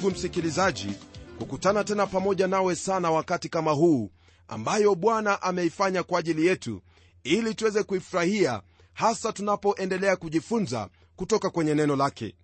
ndugu 0.00 0.14
msikilizaji 0.16 0.92
kukutana 1.38 1.84
tena 1.84 2.06
pamoja 2.06 2.46
nawe 2.46 2.76
sana 2.76 3.10
wakati 3.10 3.48
kama 3.48 3.70
huu 3.72 4.10
ambayo 4.48 4.94
bwana 4.94 5.42
ameifanya 5.42 6.02
kwa 6.02 6.18
ajili 6.20 6.46
yetu 6.46 6.82
ili 7.24 7.54
tuweze 7.54 7.82
kuifurahia 7.82 8.62
hasa 8.92 9.32
tunapoendelea 9.32 10.16
kujifunza 10.16 10.88
kutoka 11.16 11.50
kwenye 11.50 11.74
neno 11.74 11.96
lake. 11.96 12.34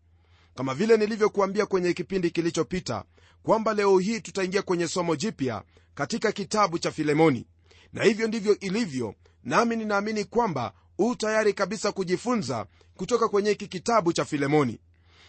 Kama 0.55 0.75
vile 0.75 0.97
nilivyokuambia 0.97 1.67
kwenye 1.67 1.93
kipindi 1.93 2.31
kilichopita 2.31 3.05
kwamba 3.43 3.75
leo 3.75 3.99
hii 3.99 4.21
tutaingia 4.21 4.63
kwenye 4.63 4.89
somo 4.89 5.17
jipya 5.17 5.63
katika 5.95 6.33
kitabu 6.33 6.79
cha 6.79 6.91
filemoni. 6.91 7.47
Na 7.93 8.05
hivyo 8.05 8.29
ndivyo 8.29 8.59
ilivyo 8.59 9.15
nami 9.45 9.77
ninaamini 9.77 10.25
kwamba 10.25 10.73
u 10.99 11.15
tayari 11.15 11.53
kabisa 11.53 11.93
kujifunza 11.93 12.67
kutoka 12.97 13.29
kwenye 13.29 13.51
hiki 13.51 13.67
kitabu 13.67 14.13
cha 14.13 14.25
filemoni 14.25 14.81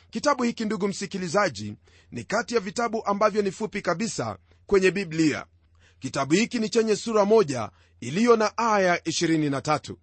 kitabu 0.09 0.43
hiki 0.43 0.65
ndugu 0.65 0.87
msikilizaji 0.87 1.73
ni 2.11 2.23
kati 2.23 2.53
ya 2.55 2.59
vitabu 2.59 3.05
ambavyo 3.05 3.41
ni 3.41 3.51
fupi 3.51 3.81
kabisa 3.81 4.37
kwenye 4.65 4.91
biblia. 4.91 5.45
Kitabu 5.99 6.33
hiki 6.33 6.59
ni 6.59 6.69
chenye 6.69 6.95
sura 6.95 7.25
moja 7.25 7.69
iliyo 7.99 8.35
na 8.35 8.57
aya 8.57 8.95
23 8.97 9.95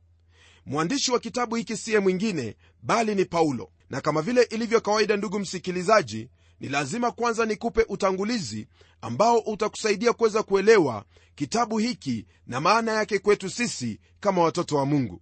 mwandishi 0.66 1.11
wa 1.12 1.20
kitabu 1.20 1.55
hiki 1.56 1.77
siye 1.77 1.98
mwingine 1.98 2.56
bali 2.83 3.14
ni 3.14 3.24
paulo. 3.24 3.70
Na 3.91 4.00
kama 4.00 4.22
vile 4.22 4.42
ilivyo 4.42 4.80
kawaida 4.80 5.16
ndugu 5.16 5.38
msikilizaji 5.38 6.28
ni 6.61 6.68
lazima 6.68 7.12
kwanza 7.12 7.46
nikupe 7.46 7.84
utangulizi 7.89 8.68
ambao 9.00 9.39
utakusaidia 9.39 10.12
kuweza 10.12 10.42
kuelewa 10.42 11.05
kitabu 11.34 11.78
hiki 11.78 12.27
na 12.46 12.61
maana 12.61 12.92
yake 12.92 13.18
kwetu 13.18 13.50
sisi 13.50 14.00
kama 14.20 14.42
watoto 14.42 14.77
wa 14.77 14.86
mungu. 14.86 15.20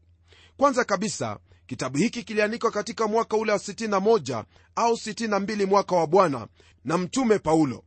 Kwanza 0.56 0.84
kabisa 0.84 1.38
kitabu 1.72 1.98
hiki 1.98 2.22
kiliandikwa 2.22 2.70
katika 2.70 3.06
mwaka 3.08 3.36
ule 3.36 3.52
wa 3.52 3.58
61 3.58 4.44
au 4.76 4.92
62 4.92 5.66
mwaka 5.66 5.96
wa 5.96 6.06
bwana 6.06 6.46
na 6.84 6.98
mtume 6.98 7.38
paulo. 7.38 7.84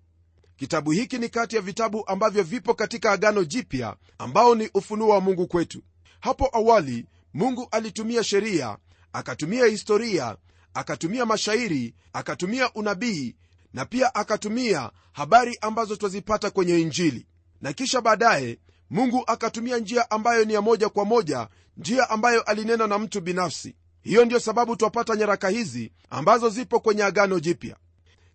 Kitabu 0.58 0.92
hiki 0.92 1.18
ni 1.18 1.30
kati 1.30 1.56
ya 1.56 1.62
vitabu 1.62 2.04
ambavyo 2.08 2.44
vipo 2.44 2.74
katika 2.74 3.12
agano 3.12 3.44
jipya 3.44 3.96
ambao 4.18 4.56
ni 4.56 4.70
ufunuo 4.74 5.10
wa 5.10 5.22
mungu 5.22 5.48
kwetu. 5.48 5.82
Hapo 6.20 6.50
awali 6.54 7.06
mungu 7.34 7.68
alitumia 7.72 8.24
sheria 8.24 8.78
akatumia 9.14 9.66
historia 9.66 10.38
akatumia 10.74 11.26
mashairi 11.26 11.96
akatumia 12.14 12.74
unabii 12.74 13.36
na 13.74 13.86
pia 13.86 14.16
akatumia 14.16 14.92
habari 15.12 15.58
ambazo 15.62 15.96
twazipata 15.96 16.50
kwenye 16.50 16.80
injili. 16.80 17.28
Na 17.62 17.74
kisha 17.74 18.02
baadaye 18.02 18.60
mungu 18.90 19.24
akatumia 19.28 19.78
njia 19.78 20.12
ambayo 20.12 20.46
ni 20.46 20.54
ya 20.54 20.62
moja 20.62 20.90
kwa 20.90 21.06
moja 21.06 21.48
njia 21.78 22.10
ambayo 22.10 22.42
alinena 22.42 22.88
na 22.88 23.00
mtu 23.00 23.22
binafsi. 23.22 23.76
Hiyo 24.02 24.26
ndiyo 24.26 24.40
sababu 24.40 24.76
twapata 24.76 25.16
nyaraka 25.16 25.50
hizi 25.50 25.92
ambazo 26.10 26.50
zipo 26.50 26.80
kwenye 26.80 27.04
agano 27.04 27.40
jipya. 27.40 27.76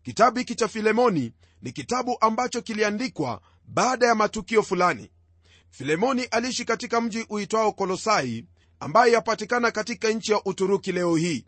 Kitabu 0.02 0.38
hiki 0.38 0.54
cha 0.54 0.69
filemoni 0.69 1.32
ni 1.62 1.72
kitabu 1.72 2.16
ambacho 2.20 2.62
kiliandikwa 2.62 3.41
baada 3.64 4.06
ya 4.06 4.14
matukio 4.14 4.62
fulani. 4.62 5.10
Filemoni 5.70 6.24
aliishi 6.24 6.64
katika 6.64 7.00
mji 7.00 7.26
uitwao 7.28 7.72
kolosai 7.72 8.44
ambaye 8.80 9.12
yapatikana 9.12 9.70
katika 9.70 10.10
nchi 10.10 10.32
ya 10.32 10.44
uturuki 10.44 10.92
leo 10.92 11.16
hii. 11.16 11.44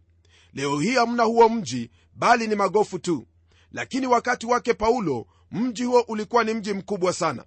Leo 0.55 0.81
hii 0.81 0.95
hamna 0.95 1.23
huo 1.23 1.49
mji 1.49 1.91
bali 2.15 2.49
ni 2.49 2.55
magofu 2.55 2.99
tu. 2.99 3.27
Lakini 3.73 4.07
wakati 4.07 4.47
wake 4.47 4.75
paulo 4.75 5.27
mji 5.51 5.85
huo 5.85 6.01
ulikuwa 6.01 6.45
ni 6.45 6.55
mji 6.55 6.73
mkubwa 6.73 7.13
sana 7.13 7.45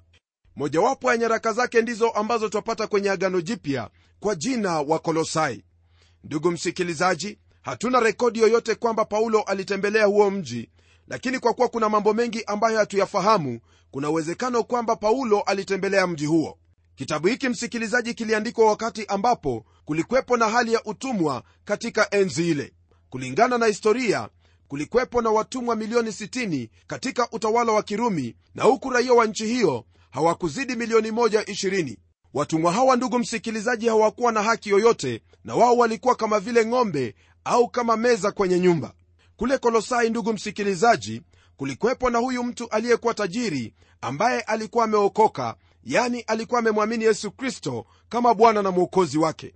mojawapo 0.55 1.11
ya 1.11 1.17
nyaraka 1.17 1.53
zake 1.53 1.81
ndizo 1.81 2.09
ambazo 2.09 2.49
twapata 2.49 2.87
kwenye 2.87 3.09
agano 3.09 3.41
jipya 3.41 3.89
kwa 4.19 4.35
jina 4.35 4.81
wa 4.81 4.99
kolosai. 4.99 5.63
Ndugu 6.23 6.51
msikilizaji 6.51 7.37
hatuna 7.61 7.99
rekodi 7.99 8.39
yoyote 8.39 8.75
kwamba 8.75 9.05
paulo 9.05 9.41
alitembelea 9.41 10.05
huo 10.05 10.31
mji 10.31 10.69
lakini 11.07 11.39
kwa 11.39 11.53
kuwa 11.53 11.67
kuna 11.67 11.89
mambo 11.89 12.13
mengi 12.13 12.43
ambayo 12.43 12.77
hatuyafahamu 12.77 13.59
kuna 13.91 14.09
uwezekano 14.09 14.63
kwamba 14.63 14.95
paulo 14.95 15.41
alitembelea 15.41 16.07
mji 16.07 16.25
huo. 16.25 16.57
Kitabu 16.95 17.27
hiki 17.27 17.49
msikilizaji 17.49 18.13
kiliandikwa 18.13 18.65
wakati 18.65 19.05
ambapo 19.05 19.65
kulikwepo 19.85 20.37
na 20.37 20.49
hali 20.49 20.73
ya 20.73 20.83
utumwa 20.83 21.43
katika 21.65 22.09
enzi 22.15 22.49
ile. 22.51 22.73
Kulingana 23.09 23.57
na 23.57 23.65
historia 23.65 24.29
kulikwepo 24.67 25.21
na 25.21 25.29
watumwa 25.29 25.75
milioni 25.75 26.09
60 26.09 26.69
katika 26.87 27.31
utawala 27.31 27.71
wa 27.71 27.83
kirumi 27.83 28.35
na 28.55 28.63
huku 28.63 28.89
raia 28.89 29.13
wa 29.13 29.25
nchi 29.25 29.45
hiyo 29.45 29.85
hawakuzidi 30.15 30.75
milioni 30.75 31.11
120 31.11 31.97
watumwa 32.33 32.71
hawa 32.73 32.95
ndugu 32.95 33.19
msikilizaji 33.19 33.87
hawakuwa 33.87 34.31
na 34.31 34.43
haki 34.43 34.69
yoyote 34.69 35.21
na 35.43 35.55
wao 35.55 35.77
walikuwa 35.77 36.15
kama 36.15 36.39
vile 36.39 36.65
ng'ombe 36.65 37.15
au 37.43 37.69
kama 37.69 37.97
meza 37.97 38.31
kwenye 38.31 38.59
nyumba. 38.59 38.93
Kule 39.35 39.57
kolosai 39.57 40.09
ndugu 40.09 40.33
msikilizaji 40.33 41.21
kulikwepo 41.57 42.09
na 42.09 42.19
huyu 42.19 42.43
mtu 42.43 42.69
aliyekuwa 42.69 43.13
tajiri 43.13 43.73
ambaye 44.01 44.41
alikuwa 44.41 44.83
ameokoka 44.85 45.55
yani 45.83 46.19
alikuwa 46.21 46.59
amemwamini 46.59 47.03
yesu 47.03 47.31
kristo 47.31 47.85
kama 48.09 48.33
bwana 48.33 48.61
na 48.61 48.71
mwokozi 48.71 49.17
wake. 49.17 49.53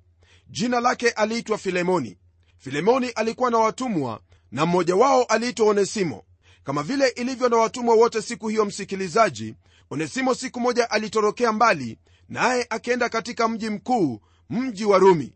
Jina 0.49 0.79
lake 0.79 1.09
aliitwa 1.09 1.57
filemoni. 1.57 2.17
Filemoni 2.57 3.09
alikuwa 3.09 3.51
na 3.51 3.57
watumwa 3.57 4.19
na 4.51 4.65
mmoja 4.65 4.95
wao 4.95 5.23
aliitwa 5.23 5.67
onesimo 5.67 6.23
kama 6.63 6.83
vile 6.83 7.07
ilivyo 7.07 7.49
na 7.49 7.57
watumwa 7.57 7.95
wote 7.95 8.21
siku 8.21 8.47
hiyo 8.47 8.65
msikilizaji 8.65 9.55
onesimo 9.89 10.33
siku 10.35 10.59
moja 10.59 10.91
alitorokea 10.91 11.51
mbali 11.51 11.97
naye 12.29 12.67
akienda 12.69 13.09
katika 13.09 13.47
mji 13.47 13.69
mkuu 13.69 14.19
mji 14.49 14.85
wa 14.85 14.97
rumi. 14.97 15.33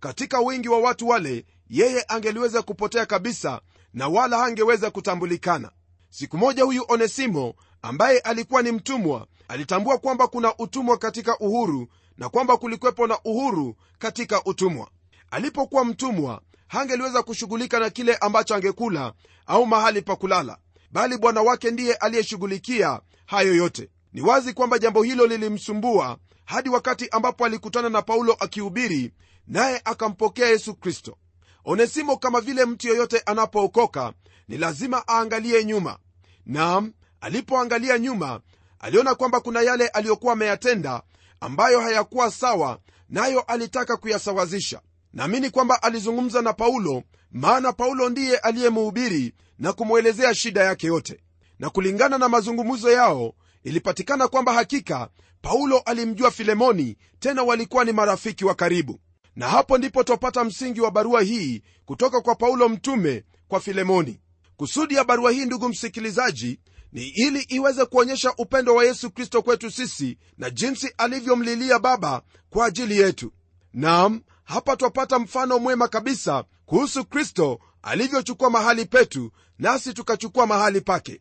Katika 0.00 0.40
wingi 0.40 0.68
wa 0.68 0.78
watu 0.80 1.08
wale 1.08 1.44
yeye 1.70 2.04
angeliweza 2.08 2.62
kupotea 2.62 3.06
kabisa 3.06 3.60
na 3.94 4.08
wala 4.08 4.38
hangeweza 4.38 4.90
kutambulikana. 4.90 5.70
Siku 6.10 6.38
moja 6.38 6.64
huyu 6.64 6.84
onesimo 6.88 7.54
ambaye 7.82 8.18
alikuwa 8.18 8.62
ni 8.62 8.72
mtumwa 8.72 9.26
alitambua 9.48 9.98
kwamba 9.98 10.26
kuna 10.28 10.56
utumwa 10.58 10.98
katika 10.98 11.38
uhuru 11.38 11.88
na 12.18 12.28
kwamba 12.28 12.56
kulikwepo 12.56 13.06
na 13.06 13.18
uhuru 13.24 13.76
katika 13.98 14.44
utumwa. 14.44 14.88
Alipokuwa 15.30 15.84
mtumwa 15.84 16.42
hangeliweza 16.68 17.22
kushughulika 17.22 17.78
na 17.78 17.90
kile 17.90 18.16
ambacho 18.16 18.54
angekula 18.54 19.12
au 19.46 19.66
mahali 19.66 20.02
pa 20.02 20.16
kulala 20.16 20.58
bali 20.96 21.18
bwana 21.18 21.42
wake 21.42 21.70
ndiye 21.70 21.94
aliyeshughulikia 21.94 23.00
hayo 23.26 23.54
yote. 23.54 23.90
Ni 24.12 24.20
wazi 24.20 24.52
kwamba 24.52 24.78
jambo 24.78 25.02
hilo 25.02 25.26
lilimsumbua 25.26 26.18
hadi 26.44 26.68
wakati 26.68 27.08
ambapo 27.08 27.44
alikutana 27.44 27.88
na 27.88 28.02
paulo 28.02 28.32
akihubiri 28.32 29.12
naye 29.46 29.80
akampokea 29.84 30.48
yesu 30.48 30.74
kristo. 30.74 31.16
Onesimo 31.64 32.16
kama 32.16 32.40
vile 32.40 32.64
mtu 32.64 32.88
yoyote 32.88 33.18
anapookoka 33.26 34.12
ni 34.48 34.58
lazima 34.58 35.04
aangalie 35.08 35.64
nyuma. 35.64 35.98
Nam 36.46 36.92
alipoangalia 37.20 37.98
nyuma 37.98 38.40
aliona 38.78 39.14
kwamba 39.14 39.40
kuna 39.40 39.62
yale 39.62 39.88
aliyokuwa 39.88 40.32
ameyatenda 40.32 41.02
ambayo 41.40 41.80
hayakuwa 41.80 42.30
sawa 42.30 42.78
nayo 43.08 43.40
alitaka 43.40 43.96
kuyasawazisha 43.96 44.80
naamini 45.12 45.50
kwamba 45.50 45.82
alizungumza 45.82 46.42
na 46.42 46.52
paulo 46.52 47.02
maana 47.32 47.72
paulo 47.72 48.08
ndiye 48.08 48.38
aliyemuhubiri 48.38 49.34
na 49.58 49.72
kumwelezea 49.72 50.34
shida 50.34 50.64
yake 50.64 50.86
yote. 50.86 51.20
Na 51.58 51.70
kulingana 51.70 52.18
na 52.18 52.28
mazungumzo 52.28 52.90
yao 52.90 53.34
ilipatikana 53.64 54.28
kwamba 54.28 54.52
hakika 54.52 55.08
paulo 55.42 55.78
alimjua 55.78 56.30
filemoni 56.30 56.96
tena 57.18 57.42
walikuwa 57.42 57.84
ni 57.84 57.92
marafiki 57.92 58.44
wa 58.44 58.54
karibu. 58.54 59.00
Na 59.36 59.48
hapo 59.48 59.78
ndipo 59.78 60.04
twapata 60.04 60.44
msingi 60.44 60.80
wa 60.80 60.90
barua 60.90 61.22
hii 61.22 61.62
kutoka 61.84 62.20
kwa 62.20 62.34
paulo 62.34 62.68
mtume 62.68 63.24
kwa 63.48 63.60
filemoni. 63.60 64.20
Kusudi 64.56 64.94
ya 64.94 65.04
barua 65.04 65.30
hii 65.32 65.44
ndugu 65.44 65.68
msikilizaji 65.68 66.60
ni 66.92 67.08
ili 67.08 67.40
iweze 67.40 67.84
kuonyesha 67.84 68.34
upendo 68.38 68.74
wa 68.74 68.84
yesu 68.84 69.10
kristo 69.10 69.42
kwetu 69.42 69.70
sisi 69.70 70.18
na 70.38 70.50
jinsi 70.50 70.92
alivyomlilia 70.98 71.78
baba 71.78 72.22
kwa 72.50 72.66
ajili 72.66 72.98
yetu. 72.98 73.32
Nam 73.72 74.20
hapa 74.46 74.76
twapata 74.76 75.18
mfano 75.18 75.58
mwema 75.58 75.88
kabisa 75.88 76.44
kuhusu 76.66 77.04
kristo 77.04 77.60
alivyochukua 77.82 78.50
mahali 78.50 78.84
petu 78.86 79.32
nasi 79.58 79.94
tukachukua 79.94 80.46
mahali 80.46 80.80
pake. 80.80 81.20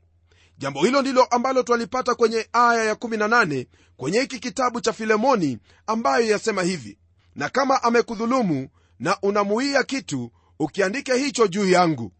Jambo 0.58 0.86
hilo 0.86 1.02
ndilo 1.02 1.24
ambalo 1.24 1.64
twalipata 1.64 2.16
kwenye 2.16 2.48
aya 2.54 2.94
ya18 2.94 3.66
kwenye 3.98 4.20
hiki 4.20 4.40
kitabu 4.40 4.82
cha 4.82 4.94
filemoni 4.94 5.58
ambayo 5.88 6.28
yasema 6.28 6.64
hivi 6.64 6.98
na 7.36 7.50
kama 7.50 7.84
amekudhulumu 7.84 8.70
na 9.00 9.18
unamuia 9.22 9.84
kitu 9.84 10.32
ukiandike 10.60 11.14
hicho 11.14 11.48
juu 11.48 11.70
yangu. 11.70 12.12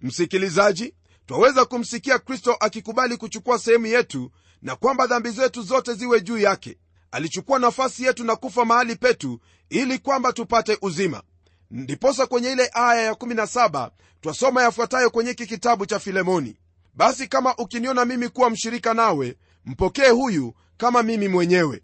Msikilizaji 0.00 0.94
twaweza 1.26 1.64
kumsikia 1.64 2.18
kristo 2.18 2.56
akikubali 2.60 3.16
kuchukua 3.16 3.58
sehemu 3.58 3.86
yetu 3.86 4.30
na 4.62 4.76
kwamba 4.76 5.06
dhambi 5.06 5.30
zetu 5.30 5.62
zote 5.62 5.94
ziwe 5.94 6.20
juu 6.20 6.38
yake 6.38 6.78
alichukua 7.10 7.58
nafasi 7.58 8.04
yetu 8.04 8.24
na 8.24 8.36
kufa 8.36 8.64
mahali 8.64 8.96
petu 8.96 9.40
ili 9.70 9.98
kwamba 9.98 10.32
tupate 10.32 10.78
uzima. 10.82 11.22
Ndiposa 11.70 12.26
kwenye 12.26 12.52
ile 12.52 12.70
aya 12.72 13.12
ya17 13.12 13.90
twasoma 14.20 14.62
yafuatayo 14.62 15.10
kwenye 15.10 15.30
hiki 15.30 15.46
kitabu 15.46 15.86
cha 15.86 15.98
filemoni. 15.98 16.56
Basi 16.94 17.26
kama 17.28 17.56
ukiniona 17.56 18.04
mimi 18.04 18.28
kuwa 18.28 18.50
mshirika 18.50 18.94
nawe 18.94 19.36
mpokee 19.64 20.08
huyu 20.08 20.54
kama 20.76 21.02
mimi 21.02 21.28
mwenyewe. 21.28 21.82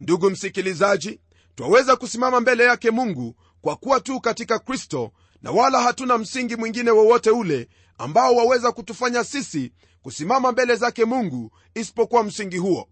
Ndugu 0.00 0.30
msikilizaji 0.30 1.20
twaweza 1.54 1.96
kusimama 1.96 2.40
mbele 2.40 2.64
yake 2.64 2.90
mungu 2.90 3.36
kwa 3.60 3.76
kuwa 3.76 4.00
tu 4.00 4.20
katika 4.20 4.58
kristo 4.58 5.12
na 5.42 5.50
wala 5.50 5.82
hatuna 5.82 6.18
msingi 6.18 6.56
mwingine 6.56 6.90
wowote 6.90 7.30
ule 7.30 7.68
ambao 7.98 8.36
waweza 8.36 8.72
kutufanya 8.72 9.24
sisi 9.24 9.72
kusimama 10.02 10.52
mbele 10.52 10.76
zake 10.76 11.04
mungu 11.04 11.52
isipokuwa 11.74 12.24
msingi 12.24 12.58
huo 12.58 12.88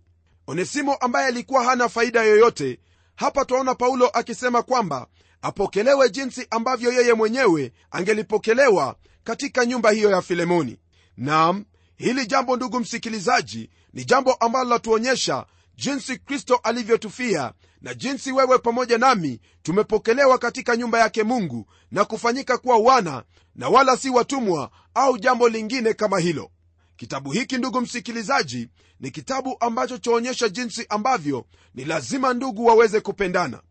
onesimo 0.51 0.95
ambaye 0.95 1.27
alikuwa 1.27 1.65
hana 1.65 1.89
faida 1.89 2.23
yoyote 2.23 2.79
hapa 3.17 3.45
twaona 3.45 3.75
paulo 3.75 4.09
akisema 4.09 4.63
kwamba 4.63 5.07
apokelewe 5.43 6.11
jinsi 6.11 6.47
ambavyo 6.51 6.93
yeye 6.93 7.15
mwenyewe 7.15 7.73
angelipokelewa 7.91 8.97
katika 9.25 9.67
nyumba 9.67 9.91
hiyo 9.91 10.11
ya 10.11 10.23
filemoni. 10.23 10.79
Nam 11.17 11.65
hili 11.97 12.27
jambo 12.27 12.57
ndugu 12.57 12.81
msikilizaji 12.81 13.71
ni 13.93 14.05
jambo 14.05 14.33
ambalo 14.33 14.71
latuonyesha 14.71 15.47
jinsi 15.77 16.19
kristo 16.19 16.57
alivyotufia 16.63 17.53
na 17.81 17.95
jinsi 17.95 18.33
wewe 18.33 18.59
pamoja 18.59 18.99
nami 18.99 19.41
tumepokelewa 19.63 20.39
katika 20.39 20.77
nyumba 20.77 20.99
yake 20.99 21.23
mungu 21.23 21.67
na 21.91 22.05
kufanyika 22.05 22.59
kuwa 22.59 22.79
wana 22.79 23.25
na 23.55 23.69
wala 23.69 23.97
si 23.97 24.11
watumwa 24.11 24.71
au 24.95 25.19
jambo 25.19 25.49
lingine 25.49 25.95
kama 25.95 26.19
hilo 26.19 26.51
kitabu 27.01 27.31
hiki 27.33 27.57
ndugu 27.59 27.81
msikilizaji 27.81 28.69
ni 29.01 29.11
kitabu 29.11 29.57
ambacho 29.61 29.99
chaonyesha 29.99 30.49
jinsi 30.49 30.87
ambavyo 30.89 31.47
ni 31.75 31.85
lazima 31.85 32.35
ndugu 32.35 32.67
waweze 32.67 33.01
kupendana. 33.01 33.63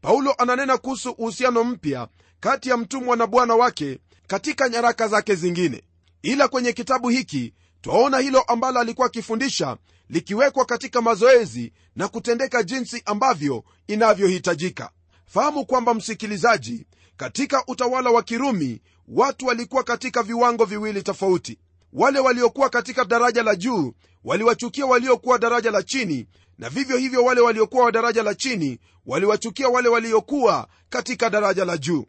Paulo 0.00 0.34
ananena 0.38 0.78
kuhusu 0.78 1.10
uhusiano 1.10 1.64
mpya 1.64 2.08
kati 2.40 2.68
ya 2.68 2.76
mtumwa 2.76 3.16
na 3.16 3.26
bwana 3.26 3.54
wake 3.54 3.98
katika 4.26 4.68
nyaraka 4.68 5.08
zake 5.08 5.34
zingine. 5.34 5.82
Ila 6.22 6.48
kwenye 6.48 6.72
kitabu 6.72 7.08
hiki 7.08 7.54
twaona 7.80 8.18
hilo 8.18 8.40
ambalo 8.42 8.80
alikuwa 8.80 9.06
akifundisha 9.06 9.76
likiwekwa 10.08 10.64
katika 10.64 11.02
mazoezi 11.02 11.72
na 11.96 12.08
kutendeka 12.08 12.62
jinsi 12.62 13.02
ambavyo 13.04 13.64
inavyohitajika. 13.86 14.90
Fahamu 15.26 15.66
kwamba 15.66 15.94
msikilizaji 15.94 16.86
katika 17.16 17.64
utawala 17.66 18.10
wa 18.10 18.22
kirumi 18.22 18.80
watu 19.08 19.46
walikuwa 19.46 19.82
katika 19.84 20.22
viwango 20.22 20.64
viwili 20.64 21.02
tofauti 21.02 21.58
wale 21.92 22.18
waliokuwa 22.18 22.70
katika 22.70 23.04
daraja 23.04 23.42
la 23.42 23.56
juu 23.56 23.92
waliwachukia 24.24 24.86
waliokuwa 24.86 25.38
daraja 25.38 25.70
la 25.70 25.82
chini 25.82 26.26
na 26.58 26.68
vivyo 26.70 26.96
hivyo 26.96 27.24
wale 27.24 27.40
waliokuwa 27.40 27.84
wa 27.84 27.92
daraja 27.92 28.22
la 28.22 28.34
chini 28.34 28.78
waliwachukia 29.06 29.68
wale 29.68 29.88
waliokuwa 29.88 30.68
katika 30.88 31.30
daraja 31.30 31.64
la 31.64 31.76
juu. 31.78 32.04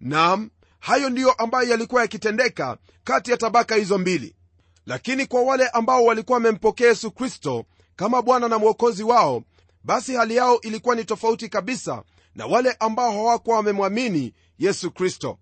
Nam 0.00 0.50
hayo 0.78 1.10
ndiyo 1.10 1.32
ambayo 1.32 1.68
yalikuwa 1.70 2.02
yakitendeka 2.02 2.76
kati 3.04 3.30
ya 3.30 3.36
tabaka 3.36 3.74
hizo 3.74 3.98
mbili. 3.98 4.34
Lakini 4.86 5.26
kwa 5.26 5.42
wale 5.42 5.68
ambao 5.68 6.04
walikuwa 6.04 6.36
wamempokea 6.36 6.88
yesu 6.88 7.10
kristo 7.10 7.64
kama 7.96 8.22
bwana 8.22 8.48
na 8.48 8.58
mwokozi 8.58 9.02
wao 9.02 9.42
basi 9.84 10.14
hali 10.14 10.36
yao 10.36 10.60
ilikuwa 10.60 10.94
ni 10.94 11.04
tofauti 11.04 11.48
kabisa 11.48 12.02
na 12.34 12.46
wale 12.46 12.76
ambao 12.80 13.12
hawakuwa 13.12 13.56
wamemwamini 13.56 14.34
yesu 14.58 14.90
kristo. 14.90 15.38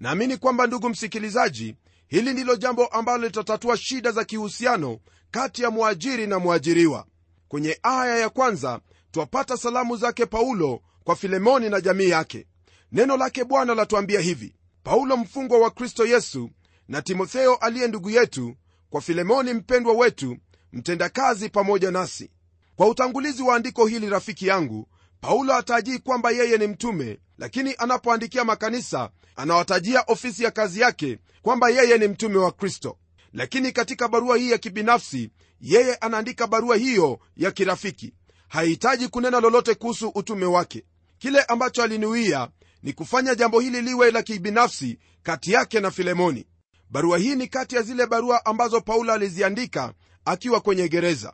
Naamini 0.00 0.36
kwamba 0.36 0.66
ndugu 0.66 0.88
msikilizaji 0.88 1.74
hili 2.08 2.32
ndilo 2.32 2.56
jambo 2.56 2.86
ambalo 2.86 3.24
litatatua 3.24 3.76
shida 3.76 4.12
za 4.12 4.24
kihusiano 4.24 4.98
kati 5.30 5.62
ya 5.62 5.70
mwajiri 5.70 6.26
na 6.26 6.38
mwajiriwa. 6.38 7.06
Kwenye 7.48 7.78
aya 7.82 8.18
ya 8.18 8.28
kwanza 8.28 8.80
twapata 9.10 9.56
salamu 9.56 9.96
zake 9.96 10.26
paulo 10.26 10.80
kwa 11.04 11.16
filemoni 11.16 11.68
na 11.70 11.80
jamii 11.80 12.08
yake. 12.08 12.46
Neno 12.92 13.16
lake 13.16 13.44
bwana 13.44 13.74
latuambia 13.74 14.20
hivi 14.20 14.54
paulo 14.82 15.16
mfungwa 15.16 15.58
wa 15.58 15.70
kristo 15.70 16.06
yesu 16.06 16.50
na 16.88 17.02
timotheo 17.02 17.54
aliye 17.54 17.88
ndugu 17.88 18.10
yetu 18.10 18.54
kwa 18.90 19.00
filemoni 19.00 19.54
mpendwa 19.54 19.92
wetu 19.94 20.36
mtendakazi 20.72 21.48
pamoja 21.48 21.90
nasi. 21.90 22.30
Kwa 22.76 22.88
utangulizi 22.88 23.42
wa 23.42 23.56
andiko 23.56 23.86
hili 23.86 24.08
rafiki 24.10 24.46
yangu 24.46 24.88
paulo 25.20 25.54
atajii 25.54 25.98
kwamba 25.98 26.30
yeye 26.30 26.58
ni 26.58 26.66
mtume 26.66 27.18
lakini 27.38 27.74
anapoandikia 27.78 28.44
makanisa 28.44 29.10
anawatajia 29.36 30.04
ofisi 30.06 30.44
ya 30.44 30.50
kazi 30.50 30.80
yake 30.80 31.18
kwamba 31.42 31.68
yeye 31.70 31.98
ni 31.98 32.08
mtume 32.08 32.36
wa 32.38 32.52
kristo. 32.52 32.98
Lakini 33.32 33.72
katika 33.72 34.08
barua 34.08 34.36
hii 34.36 34.50
ya 34.50 34.58
kibinafsi 34.58 35.30
yeye 35.60 35.94
anaandika 35.94 36.46
barua 36.46 36.76
hiyo 36.76 37.18
ya 37.36 37.50
kirafiki. 37.50 38.14
Hahitaji 38.48 39.08
kunena 39.08 39.40
lolote 39.40 39.74
kuhusu 39.74 40.08
utume 40.08 40.46
wake. 40.46 40.84
Kile 41.18 41.42
ambacho 41.42 41.82
alinuia 41.82 42.48
ni 42.82 42.92
kufanya 42.92 43.34
jambo 43.34 43.60
hili 43.60 43.82
liwe 43.82 44.10
la 44.10 44.22
kibinafsi 44.22 44.98
kati 45.22 45.52
yake 45.52 45.80
na 45.80 45.90
filemoni. 45.90 46.46
Barua 46.90 47.18
hii 47.18 47.34
ni 47.34 47.46
kati 47.48 47.76
ya 47.76 47.82
zile 47.82 48.06
barua 48.06 48.46
ambazo 48.46 48.80
paulo 48.80 49.12
aliziandika 49.12 49.92
akiwa 50.24 50.60
kwenye 50.60 50.88
gereza. 50.88 51.32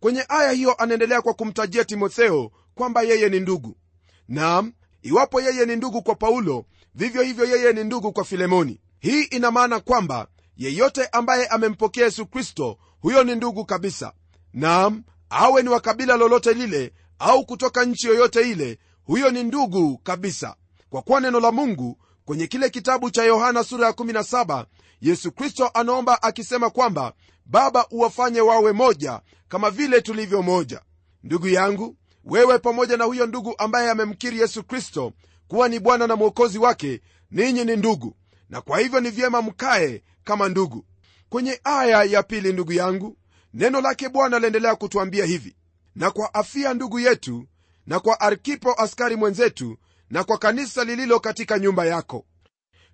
Kwenye 0.00 0.24
aya 0.28 0.50
hiyo 0.52 0.74
anaendelea 0.74 1.22
kwa 1.22 1.34
kumtajia 1.34 1.84
timotheo 1.84 2.50
kwamba 2.74 3.02
yeye 3.02 3.28
ni 3.28 3.40
ndugu. 3.40 3.76
Naam 4.28 4.72
iwapo 5.08 5.40
yeye 5.40 5.66
ni 5.66 5.76
ndugu 5.76 6.02
kwa 6.02 6.14
paulo 6.14 6.64
vivyo 6.94 7.22
hivyo 7.22 7.44
yeye 7.44 7.72
ni 7.72 7.84
ndugu 7.84 8.12
kwa 8.12 8.24
filemoni. 8.24 8.80
Hii 9.00 9.22
ina 9.22 9.50
maana 9.50 9.80
kwamba 9.80 10.26
yeyote 10.56 11.06
ambaye 11.06 11.46
amempokea 11.46 12.04
yesu 12.04 12.26
kristo 12.26 12.78
huyo 13.00 13.24
ni 13.24 13.34
ndugu 13.34 13.64
kabisa. 13.64 14.12
Nam 14.52 15.02
awe 15.30 15.62
ni 15.62 15.68
wa 15.68 15.80
kabila 15.80 16.16
lolote 16.16 16.54
lile 16.54 16.92
au 17.18 17.46
kutoka 17.46 17.84
nchi 17.84 18.06
yoyote 18.06 18.50
ile 18.50 18.78
huyo 19.04 19.30
ni 19.30 19.42
ndugu 19.44 19.98
kabisa. 19.98 20.56
Kwa 20.90 21.02
kuwa 21.02 21.20
neno 21.20 21.40
la 21.40 21.52
mungu 21.52 21.98
kwenye 22.24 22.46
kile 22.46 22.70
kitabu 22.70 23.10
cha 23.10 23.24
yohana 23.24 23.64
sura 23.64 23.86
ya 23.86 23.92
17 23.92 24.64
yesu 25.00 25.32
kristo 25.32 25.70
anaomba 25.74 26.22
akisema 26.22 26.70
kwamba 26.70 27.12
baba 27.46 27.86
uwafanye 27.90 28.40
wawe 28.40 28.72
moja 28.72 29.20
kama 29.48 29.70
vile 29.70 30.00
tulivyo 30.00 30.42
moja. 30.42 30.80
Ndugu 31.24 31.48
yangu 31.48 31.96
wewe 32.28 32.58
pamoja 32.58 32.96
na 32.96 33.04
huyo 33.04 33.26
ndugu 33.26 33.54
ambaye 33.58 33.90
amemkiri 33.90 34.38
yesu 34.40 34.64
kristo 34.64 35.12
kuwa 35.48 35.68
ni 35.68 35.78
bwana 35.80 36.06
na 36.06 36.16
mwokozi 36.16 36.58
wake 36.58 37.00
ninyi 37.30 37.64
ni 37.64 37.76
ndugu 37.76 38.16
na 38.50 38.60
kwa 38.60 38.78
hivyo 38.78 39.00
ni 39.00 39.10
vyema 39.10 39.42
mkae 39.42 40.02
kama 40.24 40.48
ndugu. 40.48 40.84
Kwenye 41.28 41.60
aya 41.64 42.04
ya 42.04 42.22
pili 42.22 42.52
ndugu 42.52 42.72
yangu 42.72 43.16
neno 43.54 43.80
lake 43.80 44.08
bwana 44.08 44.38
laendelea 44.38 44.74
kutwambia 44.76 45.24
hivi 45.24 45.56
na 45.94 46.10
kwa 46.10 46.34
afia 46.34 46.74
ndugu 46.74 47.00
yetu 47.00 47.46
na 47.86 48.00
kwa 48.00 48.20
arkipo 48.20 48.72
askari 48.82 49.16
mwenzetu 49.16 49.76
na 50.10 50.24
kwa 50.24 50.38
kanisa 50.38 50.84
lililo 50.84 51.20
katika 51.20 51.58
nyumba 51.58 51.84
yako. 51.86 52.24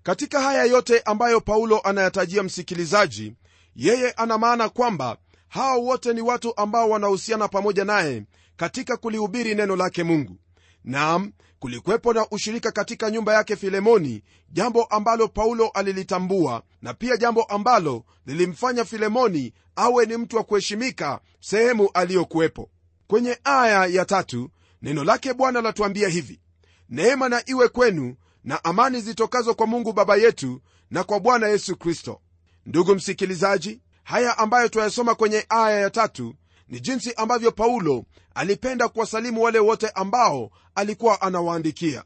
Katika 0.03 0.41
haya 0.41 0.65
yote 0.65 1.01
ambayo 1.01 1.41
paulo 1.41 1.81
anayatajia 1.81 2.43
msikilizaji 2.43 3.33
yeye 3.77 4.11
ana 4.11 4.39
maana 4.39 4.69
kwamba 4.69 5.17
hawa 5.49 5.75
wote 5.77 6.13
ni 6.13 6.21
watu 6.21 6.57
ambao 6.57 6.91
wanahusiana 6.91 7.49
pamoja 7.49 7.85
naye 7.85 8.23
katika 8.57 8.97
kulihubiri 8.97 9.55
neno 9.55 9.77
lake 9.77 10.03
mungu. 10.05 10.37
Nam 10.85 11.33
kulikwepo 11.59 12.13
na 12.13 12.27
ushirika 12.31 12.73
katika 12.73 13.11
nyumba 13.11 13.35
yake 13.35 13.57
filemoni 13.57 14.23
jambo 14.51 14.85
ambalo 14.85 15.29
paulo 15.29 15.69
alilitambua 15.69 16.63
na 16.83 16.95
pia 16.95 17.17
jambo 17.17 17.43
ambalo 17.43 18.05
lilimfanya 18.27 18.85
filemoni 18.85 19.53
awe 19.77 20.07
ni 20.07 20.17
mtu 20.17 20.37
wa 20.37 20.45
kuheshimika 20.45 21.21
sehemu 21.41 21.91
aliyokuwepo. 21.95 22.71
Kwenye 23.07 23.39
aya 23.45 23.87
ya 23.87 24.05
tatu 24.05 24.51
neno 24.83 25.05
lake 25.05 25.35
bwana 25.35 25.61
latuambia 25.61 26.09
hivi 26.09 26.41
neema 26.89 27.29
na 27.29 27.43
iwe 27.47 27.69
kwenu 27.69 28.17
na 28.45 28.65
amani 28.65 29.01
zitokazo 29.01 29.55
kwa 29.55 29.67
mungu 29.67 29.93
baba 29.93 30.17
yetu 30.17 30.61
na 30.91 31.05
kwa 31.05 31.21
bwana 31.21 31.49
yesu 31.49 31.77
kristo. 31.77 32.21
Ndugu 32.67 32.95
msikilizaji 32.95 33.81
haya 34.05 34.39
ambayo 34.39 34.69
twayasoma 34.69 35.15
kwenye 35.15 35.47
aya 35.49 35.81
ya 35.81 35.91
tatu 35.91 36.35
ni 36.69 36.81
jinsi 36.81 37.13
ambavyo 37.15 37.53
paulo 37.53 38.05
alipenda 38.35 38.89
kuwasalimu 38.89 39.43
wale 39.43 39.59
wote 39.59 39.89
ambao 39.89 40.51
alikuwa 40.75 41.21
anawaandikia. 41.21 42.05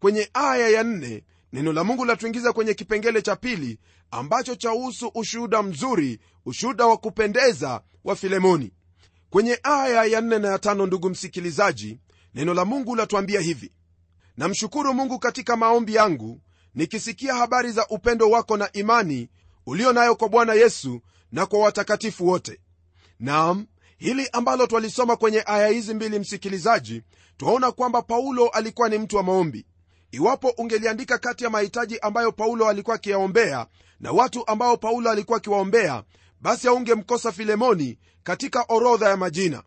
Kwenye 0.00 0.30
aya 0.34 0.68
ya 0.68 0.82
nne 0.82 1.24
neno 1.52 1.72
la 1.72 1.84
mungu 1.84 2.04
latuingiza 2.04 2.52
kwenye 2.52 2.74
kipengele 2.74 3.22
cha 3.22 3.36
pili 3.36 3.78
ambacho 4.10 4.54
chahusu 4.54 5.10
ushuhuda 5.14 5.62
mzuri 5.62 6.18
ushuhuda 6.46 6.86
wa 6.86 6.96
kupendeza 6.96 7.80
wa 8.04 8.16
filemoni. 8.16 8.72
Kwenye 9.30 9.58
aya 9.62 10.04
ya 10.04 10.20
nne 10.20 10.38
na 10.38 10.48
ya 10.48 10.58
tano 10.58 10.86
ndugu 10.86 11.10
msikilizaji 11.10 11.98
neno 12.34 12.54
la 12.54 12.64
mungu 12.64 12.96
latuambia 12.96 13.40
hivi. 13.40 13.72
Namshukuru 14.36 14.94
mungu 14.94 15.18
katika 15.18 15.56
maombi 15.56 15.94
yangu 15.94 16.40
nikisikia 16.74 17.34
habari 17.34 17.72
za 17.72 17.86
upendo 17.86 18.30
wako 18.30 18.56
na 18.56 18.72
imani 18.72 19.28
ulio 19.66 19.92
nayo 19.92 20.16
kwa 20.16 20.28
bwana 20.28 20.54
yesu 20.54 21.00
na 21.32 21.46
kwa 21.46 21.58
watakatifu 21.60 22.26
wote. 22.26 22.60
Nam 23.20 23.66
hili 23.98 24.28
ambalo 24.32 24.66
twalisoma 24.66 25.16
kwenye 25.16 25.42
aya 25.46 25.68
hizi 25.68 25.94
mbili 25.94 26.18
msikilizaji 26.18 27.02
twaona 27.36 27.72
kwamba 27.72 28.02
paulo 28.02 28.48
alikuwa 28.48 28.88
ni 28.88 28.98
mtu 28.98 29.16
wa 29.16 29.22
maombi. 29.22 29.66
Iwapo 30.10 30.48
ungeliandika 30.58 31.18
kati 31.18 31.44
ya 31.44 31.50
mahitaji 31.50 31.98
ambayo 31.98 32.32
paulo 32.32 32.68
alikuwa 32.68 32.96
akiyaombea 32.96 33.66
na 34.00 34.12
watu 34.12 34.46
ambao 34.48 34.76
paulo 34.76 35.10
alikuwa 35.10 35.36
akiwaombea 35.38 36.02
basi 36.40 36.68
aungemkosa 36.68 37.32
filemoni 37.32 37.98
katika 38.22 38.64
orodha 38.68 39.08
ya 39.08 39.16
majina. 39.16 39.62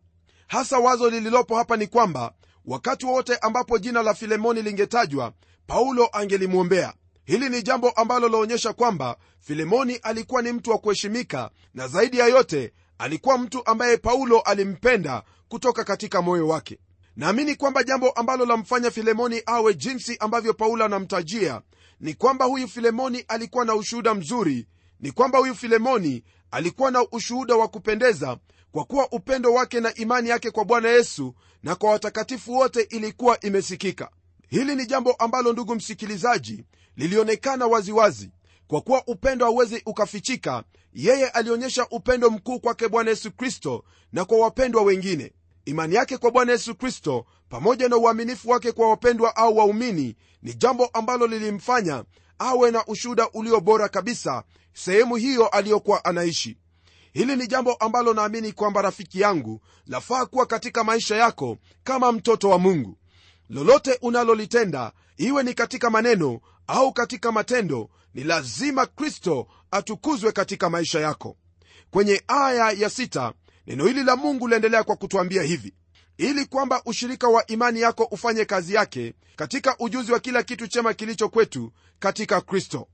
Hasa 0.47 0.79
wazo 0.79 1.09
lililopo 1.09 1.55
hapa 1.55 1.77
ni 1.77 1.87
kwamba 1.87 2.33
wakati 2.65 3.05
wowote 3.05 3.35
ambapo 3.37 3.77
jina 3.77 4.03
la 4.03 4.13
filemoni 4.13 4.61
lingetajwa 4.61 5.33
paulo 5.67 6.09
angelimwombea. 6.11 6.93
Hili 7.25 7.49
ni 7.49 7.61
jambo 7.63 7.89
ambalo 7.89 8.29
laonyesha 8.29 8.73
kwamba 8.73 9.17
filemoni 9.39 9.95
alikuwa 9.95 10.41
ni 10.41 10.51
mtu 10.51 10.71
wa 10.71 10.77
kuheshimika 10.77 11.49
na 11.73 11.87
zaidi 11.87 12.17
ya 12.19 12.27
yote 12.27 12.73
alikuwa 13.01 13.37
mtu 13.37 13.65
ambaye 13.65 13.97
paulo 13.97 14.39
alimpenda 14.39 15.23
kutoka 15.49 15.83
katika 15.83 16.21
moyo 16.21 16.47
wake. 16.47 16.79
Naamini 17.15 17.55
kwamba 17.55 17.83
jambo 17.83 18.09
ambalo 18.09 18.45
lamfanya 18.45 18.91
filemoni 18.91 19.41
awe 19.45 19.73
jinsi 19.73 20.17
ambavyo 20.19 20.53
paulo 20.53 20.85
anamtajia 20.85 21.61
ni 21.99 22.13
kwamba 22.13 22.45
huyu 22.45 22.67
filemoni 22.67 23.25
alikuwa 23.27 23.65
na 23.65 23.75
ushuhuda 23.75 24.13
mzuri 24.13 24.67
ni 24.99 25.11
kwamba 25.11 25.39
huyu 25.39 25.55
filemoni 25.55 26.23
alikuwa 26.51 26.91
na 26.91 27.05
ushuhuda 27.11 27.55
wa 27.55 27.67
kupendeza 27.67 28.37
kwa 28.71 28.85
kuwa 28.85 29.11
upendo 29.11 29.53
wake 29.53 29.79
na 29.79 29.93
imani 29.95 30.29
yake 30.29 30.51
kwa 30.51 30.65
bwana 30.65 30.89
yesu 30.89 31.33
na 31.63 31.75
kwa 31.75 31.91
watakatifu 31.91 32.53
wote 32.53 32.81
ilikuwa 32.81 33.39
imesikika. 33.39 34.09
Hili 34.49 34.75
ni 34.75 34.85
jambo 34.85 35.11
ambalo 35.11 35.53
ndugu 35.53 35.75
msikilizaji 35.75 36.65
lilionekana 36.97 37.67
waziwazi 37.67 38.31
kwa 38.67 38.81
kuwa 38.81 39.03
upendo 39.07 39.45
hauwezi 39.45 39.81
ukafichika 39.85 40.63
yeye 40.93 41.29
alionyesha 41.29 41.87
upendo 41.91 42.29
mkuu 42.29 42.59
kwake 42.59 42.87
bwana 42.89 43.09
yesu 43.09 43.31
kristo 43.31 43.83
na 44.13 44.25
kwa 44.25 44.37
wapendwa 44.37 44.81
wengine. 44.81 45.33
Imani 45.65 45.95
yake 45.95 46.17
kwa 46.17 46.31
bwana 46.31 46.51
yesu 46.51 46.75
kristo 46.75 47.25
pamoja 47.49 47.89
na 47.89 47.97
uaminifu 47.97 48.49
wake 48.49 48.71
kwa 48.71 48.89
wapendwa 48.89 49.35
au 49.35 49.57
waumini 49.57 50.15
ni 50.41 50.53
jambo 50.53 50.85
ambalo 50.85 51.27
lilimfanya 51.27 52.03
awe 52.39 52.71
na 52.71 52.85
ushuhuda 52.85 53.29
ulio 53.33 53.59
bora 53.61 53.89
kabisa 53.89 54.43
sehemu 54.73 55.15
hiyo 55.15 55.47
aliyokuwa 55.47 56.05
anaishi. 56.05 56.57
Hili 57.13 57.35
ni 57.35 57.47
jambo 57.47 57.73
ambalo 57.73 58.13
naamini 58.13 58.51
kwamba 58.51 58.81
rafiki 58.81 59.21
yangu 59.21 59.61
lafaa 59.87 60.25
kuwa 60.25 60.45
katika 60.45 60.83
maisha 60.83 61.15
yako 61.15 61.57
kama 61.83 62.11
mtoto 62.11 62.49
wa 62.49 62.59
mungu. 62.59 62.97
Lolote 63.49 63.97
unalolitenda 64.01 64.91
iwe 65.17 65.43
ni 65.43 65.53
katika 65.53 65.89
maneno 65.89 66.39
au 66.67 66.93
katika 66.93 67.31
matendo 67.31 67.89
ni 68.13 68.23
lazima 68.23 68.85
kristo 68.85 69.47
atukuzwe 69.71 70.31
katika 70.31 70.69
maisha 70.69 70.99
yako. 70.99 71.37
Kwenye 71.91 72.23
aya 72.27 72.71
ya 72.71 72.89
sita, 72.89 73.33
neno 73.67 73.85
hili 73.85 74.03
la 74.03 74.15
mungu 74.15 74.47
liendelea 74.47 74.83
kwa 74.83 74.95
kutwambia 74.95 75.43
hivi. 75.43 75.73
Ili 76.17 76.45
kwamba 76.45 76.81
ushirika 76.85 77.27
wa 77.27 77.47
imani 77.47 77.81
yako 77.81 78.03
ufanye 78.03 78.45
kazi 78.45 78.73
yake 78.73 79.13
katika 79.35 79.75
ujuzi 79.79 80.11
wa 80.11 80.19
kila 80.19 80.43
kitu 80.43 80.67
chema 80.67 80.93
kilicho 80.93 81.29
kwetu 81.29 81.71
katika 81.99 82.41
kristo. 82.41 82.87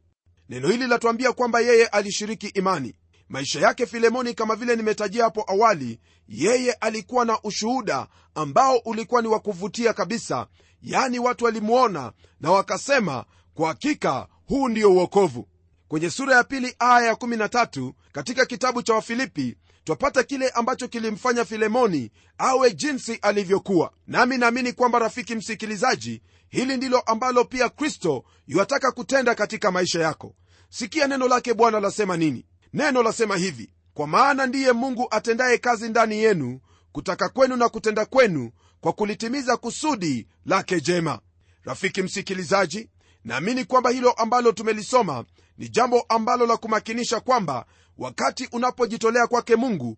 Neno 0.50 0.67
hili 0.69 0.88
latuambia 0.88 1.31
kwamba 1.33 1.59
yeye 1.59 1.88
alishiriki 1.88 2.47
imani. 2.47 2.95
Maisha 3.29 3.59
yake 3.59 3.86
filemoni 3.86 4.33
kama 4.33 4.55
vile 4.55 4.75
nimetajia 4.75 5.24
hapo 5.24 5.43
awali 5.47 6.00
yeye 6.27 6.71
alikuwa 6.74 7.25
na 7.25 7.41
ushuhuda 7.43 8.07
ambao 8.36 8.77
ulikuwa 8.77 9.21
ni 9.21 9.27
wa 9.27 9.39
kuvutia 9.39 9.93
kabisa. 9.93 10.47
Yaani 10.81 11.19
watu 11.19 11.45
walimwona 11.45 12.12
na 12.41 12.51
wakasema 12.51 13.25
kwa 13.53 13.67
hakika 13.67 14.27
huu 14.48 14.70
ndio 14.70 14.94
uokovu 14.94 15.48
kwenye 15.88 16.10
sura 16.10 16.36
ya 16.36 16.44
pili 16.44 16.75
aya 16.80 17.08
ya 17.08 17.13
13 17.13 17.94
katika 18.12 18.46
kitabu 18.46 18.82
cha 18.84 18.94
wafilipi 18.94 19.58
twapata 19.84 20.24
kile 20.24 20.50
ambacho 20.50 20.88
kilimfanya 20.88 21.46
filemoni 21.46 22.12
awe 22.38 22.74
jinsi 22.74 23.16
alivyokuwa. 23.22 23.92
Nami 24.08 24.38
naamini 24.38 24.74
kwamba 24.74 25.00
rafiki 25.00 25.36
msikilizaji 25.36 26.22
hili 26.50 26.77
ndilo 26.77 27.00
ambalo 27.00 27.46
pia 27.46 27.70
kristo 27.70 28.24
yuwataka 28.48 28.92
kutenda 28.92 29.36
katika 29.36 29.72
maisha 29.72 30.00
yako. 30.01 30.36
Sikia 30.70 31.08
neno 31.08 31.27
lake 31.27 31.54
bwana 31.54 31.80
lasema 31.80 32.18
nini. 32.18 32.46
Neno 32.74 33.04
lasema 33.04 33.38
hivi 33.38 33.70
kwa 33.94 34.08
maana 34.08 34.46
ndiye 34.46 34.72
mungu 34.72 35.08
atendaye 35.12 35.58
kazi 35.58 35.89
ndani 35.89 36.18
yenu 36.24 36.60
kutaka 36.92 37.30
kwenu 37.30 37.56
na 37.56 37.70
kutenda 37.70 38.06
kwenu 38.06 38.51
kwa 38.82 38.94
kulitimiza 38.94 39.58
kusudi 39.58 40.27
lake 40.46 40.82
jema. 40.82 41.20
Rafiki 41.63 42.01
msikilizaji 42.01 42.89
naamini 43.27 43.65
kwamba 43.65 43.89
hilo 43.89 44.12
ambalo 44.12 44.51
tumelisoma 44.51 45.25
ni 45.57 45.69
jambo 45.69 46.01
ambalo 46.10 46.46
la 46.46 46.57
kumakinisha 46.57 47.19
kwamba 47.19 47.65
wakati 47.98 48.50
unapojitolea 48.51 49.27
kwake 49.27 49.55
mungu 49.55 49.98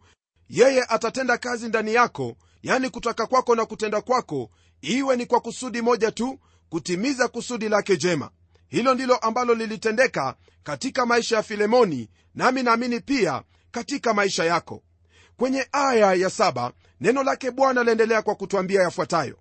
yeye 0.49 0.83
atatenda 0.83 1.37
kazi 1.37 1.67
ndani 1.67 1.93
yako 1.93 2.35
yani 2.63 2.89
kutaka 2.89 3.25
kwako 3.27 3.55
na 3.55 3.65
kutenda 3.65 4.01
kwako 4.01 4.49
iwe 4.81 5.15
ni 5.15 5.25
kwa 5.25 5.39
kusudi 5.39 5.81
moja 5.81 6.11
tu 6.11 6.39
kutimiza 6.69 7.27
kusudi 7.27 7.69
lake 7.69 7.97
jema. 7.97 8.29
Hilo 8.67 8.93
ndilo 8.93 9.15
ambalo 9.15 9.53
lilitendeka 9.55 10.35
katika 10.63 11.05
maisha 11.05 11.35
ya 11.35 11.43
filemoni 11.43 12.09
nami 12.35 12.63
naamini 12.63 12.99
pia 12.99 13.43
katika 13.71 14.13
maisha 14.13 14.45
yako. 14.45 14.83
Kwenye 15.37 15.67
aya 15.71 16.13
ya 16.13 16.29
saba 16.29 16.71
neno 17.01 17.23
lake 17.23 17.51
bwana 17.51 17.83
laendelea 17.83 18.21
kwa 18.21 18.35
kutwambia 18.35 18.81
yafuatayo 18.81 19.37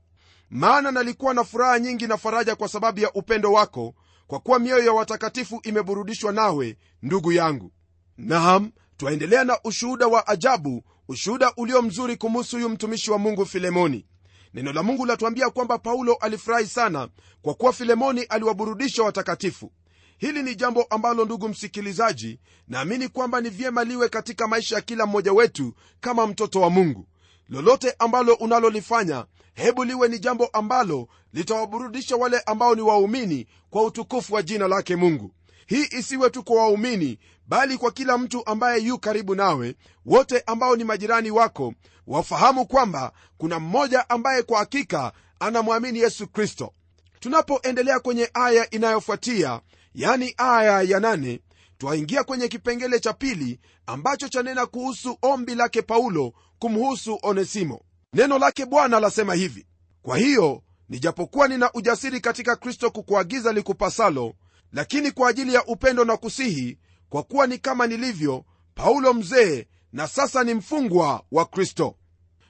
maana 0.51 0.91
nalikuwa 0.91 1.35
na 1.35 1.45
furaha 1.45 1.79
nyingi 1.79 2.07
na 2.07 2.17
faraja 2.17 2.57
kwa 2.57 2.69
sababu 2.69 3.01
ya 3.01 3.13
upendo 3.13 3.53
wako 3.53 3.95
kwa 4.27 4.41
kuwa 4.41 4.59
mioyo 4.59 4.85
ya 4.85 4.93
watakatifu 4.93 5.61
imeburudishwa 5.63 6.33
nawe 6.33 6.77
ndugu 7.03 7.33
yangu. 7.33 7.73
Naam 8.19 8.71
twaendelea 8.97 9.45
na 9.45 9.59
ushuhuda 9.65 10.07
wa 10.07 10.27
ajabu 10.29 10.83
ushuhuda 11.09 11.53
ulio 11.57 11.83
mzuri 11.83 12.17
kumuhusu 12.17 12.57
huyu 12.57 12.69
mtumishi 12.69 13.11
wa 13.11 13.19
mungu 13.19 13.47
filemoni. 13.47 14.07
Neno 14.55 14.73
la 14.73 14.83
mungu 14.83 15.07
latuambia 15.07 15.51
kwamba 15.51 15.79
paulo 15.79 16.15
alifurahi 16.15 16.67
sana 16.67 17.09
kwa 17.43 17.55
kuwa 17.55 17.73
filemoni 17.73 18.23
aliwaburudisha 18.23 19.03
watakatifu. 19.03 19.73
Hili 20.19 20.43
ni 20.43 20.55
jambo 20.55 20.83
ambalo 20.83 21.25
ndugu 21.25 21.49
msikilizaji 21.49 22.41
naamini 22.69 23.09
kwamba 23.09 23.41
ni 23.41 23.51
vyema 23.51 23.85
liwe 23.85 24.09
katika 24.09 24.49
maisha 24.49 24.77
ya 24.77 24.81
kila 24.83 25.07
mmoja 25.07 25.33
wetu 25.33 25.75
kama 26.01 26.27
mtoto 26.27 26.61
wa 26.61 26.71
mungu. 26.71 27.09
Lolote 27.49 27.95
ambalo 27.99 28.35
unalolifanya 28.35 29.27
hebu 29.59 29.85
liwe 29.85 30.09
ni 30.09 30.19
jambo 30.19 30.47
ambalo 30.47 31.09
litawaburudisha 31.33 32.17
wale 32.17 32.41
ambao 32.47 32.75
ni 32.75 32.83
waumini 32.83 33.47
kwa 33.71 33.83
utukufu 33.85 34.35
wa 34.35 34.43
jina 34.43 34.69
lake 34.69 34.97
mungu. 34.97 35.31
Hii 35.67 35.85
isiwe 35.99 36.31
tu 36.31 36.43
kwa 36.45 36.57
waumini 36.57 37.19
bali 37.47 37.79
kwa 37.79 37.91
kila 37.91 38.19
mtu 38.19 38.47
ambaye 38.47 38.83
yu 38.83 38.99
karibu 38.99 39.35
nawe. 39.35 39.77
Wote 40.07 40.43
ambao 40.47 40.77
ni 40.77 40.85
majirani 40.85 41.31
wako 41.31 41.75
wafahamu 42.07 42.67
kwamba 42.67 43.13
kuna 43.39 43.59
mmoja 43.59 44.11
ambaye 44.11 44.43
kwa 44.43 44.59
hakika 44.59 45.13
anamwamini 45.41 45.99
yesu 45.99 46.27
kristo. 46.29 46.73
Tunapoendelea 47.21 48.01
kwenye 48.01 48.31
aya 48.35 48.71
inayofuatia 48.71 49.61
yani 49.95 50.35
aya 50.37 50.83
ya 50.83 51.01
nane 51.01 51.41
twaingia 51.79 52.25
kwenye 52.25 52.49
kipengele 52.49 53.01
cha 53.01 53.13
pili 53.13 53.61
ambacho 53.87 54.29
chanena 54.29 54.67
kuhusu 54.67 55.19
ombi 55.23 55.55
lake 55.55 55.83
paulo 55.83 56.33
kumhusu 56.59 57.19
onesimo 57.23 57.81
neno 58.13 58.39
lake 58.39 58.67
bwana 58.67 59.01
lasema 59.01 59.35
hivi 59.35 59.67
kwa 60.03 60.19
hiyo 60.19 60.63
nijapokuwa 60.89 61.49
nina 61.49 61.73
ujasiri 61.73 62.21
katika 62.21 62.57
kristo 62.57 62.91
kukuagiza 62.91 63.53
likupasalo 63.53 64.35
lakini 64.73 65.11
kwa 65.11 65.29
ajili 65.31 65.55
ya 65.55 65.65
upendo 65.65 66.05
na 66.05 66.17
kusihi 66.17 66.79
kwa 67.09 67.23
kuwa 67.23 67.47
ni 67.47 67.59
kama 67.59 67.87
nilivyo 67.87 68.45
paulo 68.75 69.15
mzee 69.15 69.67
na 69.93 70.09
sasa 70.09 70.45
ni 70.45 70.55
mfungwa 70.55 71.25
wa 71.33 71.45
kristo. 71.47 71.95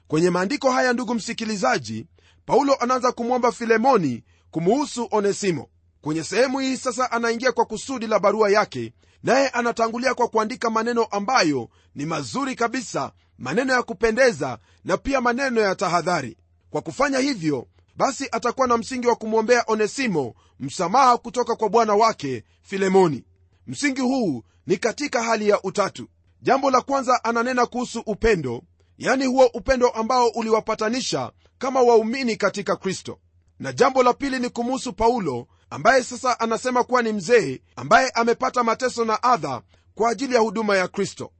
Kwenye 0.07 0.29
maandiko 0.29 0.71
haya 0.71 0.93
ndugu 0.93 1.13
msikilizaji 1.15 2.05
paulo 2.45 2.75
anaanza 2.75 3.11
kumwomba 3.11 3.51
filemoni 3.51 4.23
kumuhusu 4.51 5.07
onesimo. 5.11 5.69
Kwenye 6.01 6.23
sehemu 6.23 6.59
hii 6.59 6.77
sasa 6.77 7.11
anaingia 7.11 7.51
kwa 7.51 7.65
kusudi 7.65 8.07
la 8.07 8.19
barua 8.19 8.49
yake 8.49 8.93
naye 9.23 9.49
anatangulia 9.49 10.13
kwa 10.13 10.27
kuandika 10.27 10.69
maneno 10.69 11.03
ambayo 11.03 11.69
ni 11.95 12.05
mazuri 12.05 12.55
kabisa 12.55 13.11
maneno 13.37 13.73
ya 13.73 13.83
kupendeza 13.83 14.57
na 14.83 14.97
pia 14.97 15.21
maneno 15.21 15.61
ya 15.61 15.75
tahadhari. 15.75 16.37
Kwa 16.69 16.81
kufanya 16.81 17.17
hivyo 17.19 17.67
basi 17.95 18.27
atakuwa 18.31 18.67
na 18.67 18.77
msingi 18.77 19.07
wa 19.07 19.15
kumwombea 19.15 19.63
onesimo 19.67 20.35
msamaha 20.59 21.17
kutoka 21.17 21.55
kwa 21.55 21.69
bwana 21.69 21.95
wake 21.95 22.43
filemoni. 22.61 23.23
Msingi 23.67 24.01
huu 24.01 24.43
ni 24.67 24.77
katika 24.77 25.23
hali 25.23 25.49
ya 25.49 25.61
utatu. 25.61 26.07
Jambo 26.41 26.71
la 26.71 26.81
kwanza 26.81 27.23
ananena 27.23 27.65
kuhusu 27.65 27.99
upendo 28.05 28.63
yani 28.97 29.25
huo 29.25 29.45
upendo 29.53 29.89
ambao 29.89 30.27
uliwapatanisha 30.27 31.31
kama 31.57 31.81
waumini 31.81 32.35
katika 32.35 32.75
kristo. 32.75 33.19
Na 33.59 33.73
jambo 33.73 34.03
la 34.03 34.13
pili 34.13 34.39
ni 34.39 34.49
kumuhusu 34.49 34.93
paulo 34.93 35.47
ambaye 35.69 36.03
sasa 36.03 36.39
anasema 36.39 36.83
kuwa 36.83 37.01
ni 37.01 37.13
mzee 37.13 37.61
ambaye 37.75 38.09
amepata 38.09 38.63
mateso 38.63 39.05
na 39.05 39.23
adha 39.23 39.61
kwa 39.95 40.09
ajili 40.09 40.33
ya 40.35 40.39
huduma 40.39 40.77
ya 40.77 40.87
kristo. 40.87 41.31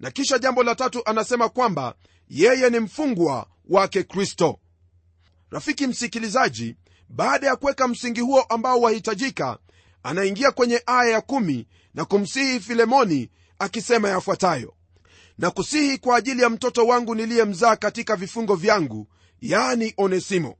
Na 0.00 0.10
kisha 0.10 0.38
jambo 0.38 0.62
la 0.62 0.74
tatu 0.74 1.02
anasema 1.04 1.48
kwamba 1.48 1.94
yeye 2.28 2.70
ni 2.70 2.78
mfungwa 2.80 3.46
wake 3.68 4.02
kristo. 4.02 4.58
Rafiki 5.50 5.86
msikilizaji 5.86 6.76
baada 7.08 7.46
ya 7.46 7.56
kuweka 7.56 7.88
msingi 7.88 8.20
huo 8.20 8.40
ambao 8.42 8.80
wahitajika 8.80 9.58
anaingia 10.02 10.50
kwenye 10.50 10.82
aya 10.86 11.10
ya 11.10 11.20
kumi 11.20 11.66
na 11.94 12.04
kumsihi 12.04 12.60
filemoni 12.60 13.30
akisema 13.58 14.08
yafuatayo. 14.08 14.74
Na 15.38 15.50
kusihi 15.50 15.98
kwa 15.98 16.16
ajili 16.16 16.42
ya 16.42 16.50
mtoto 16.50 16.86
wangu 16.86 17.14
niliyemzaa 17.14 17.76
katika 17.76 18.16
vifungo 18.16 18.54
vyangu 18.54 19.08
yani 19.40 19.94
onesimo. 19.96 20.56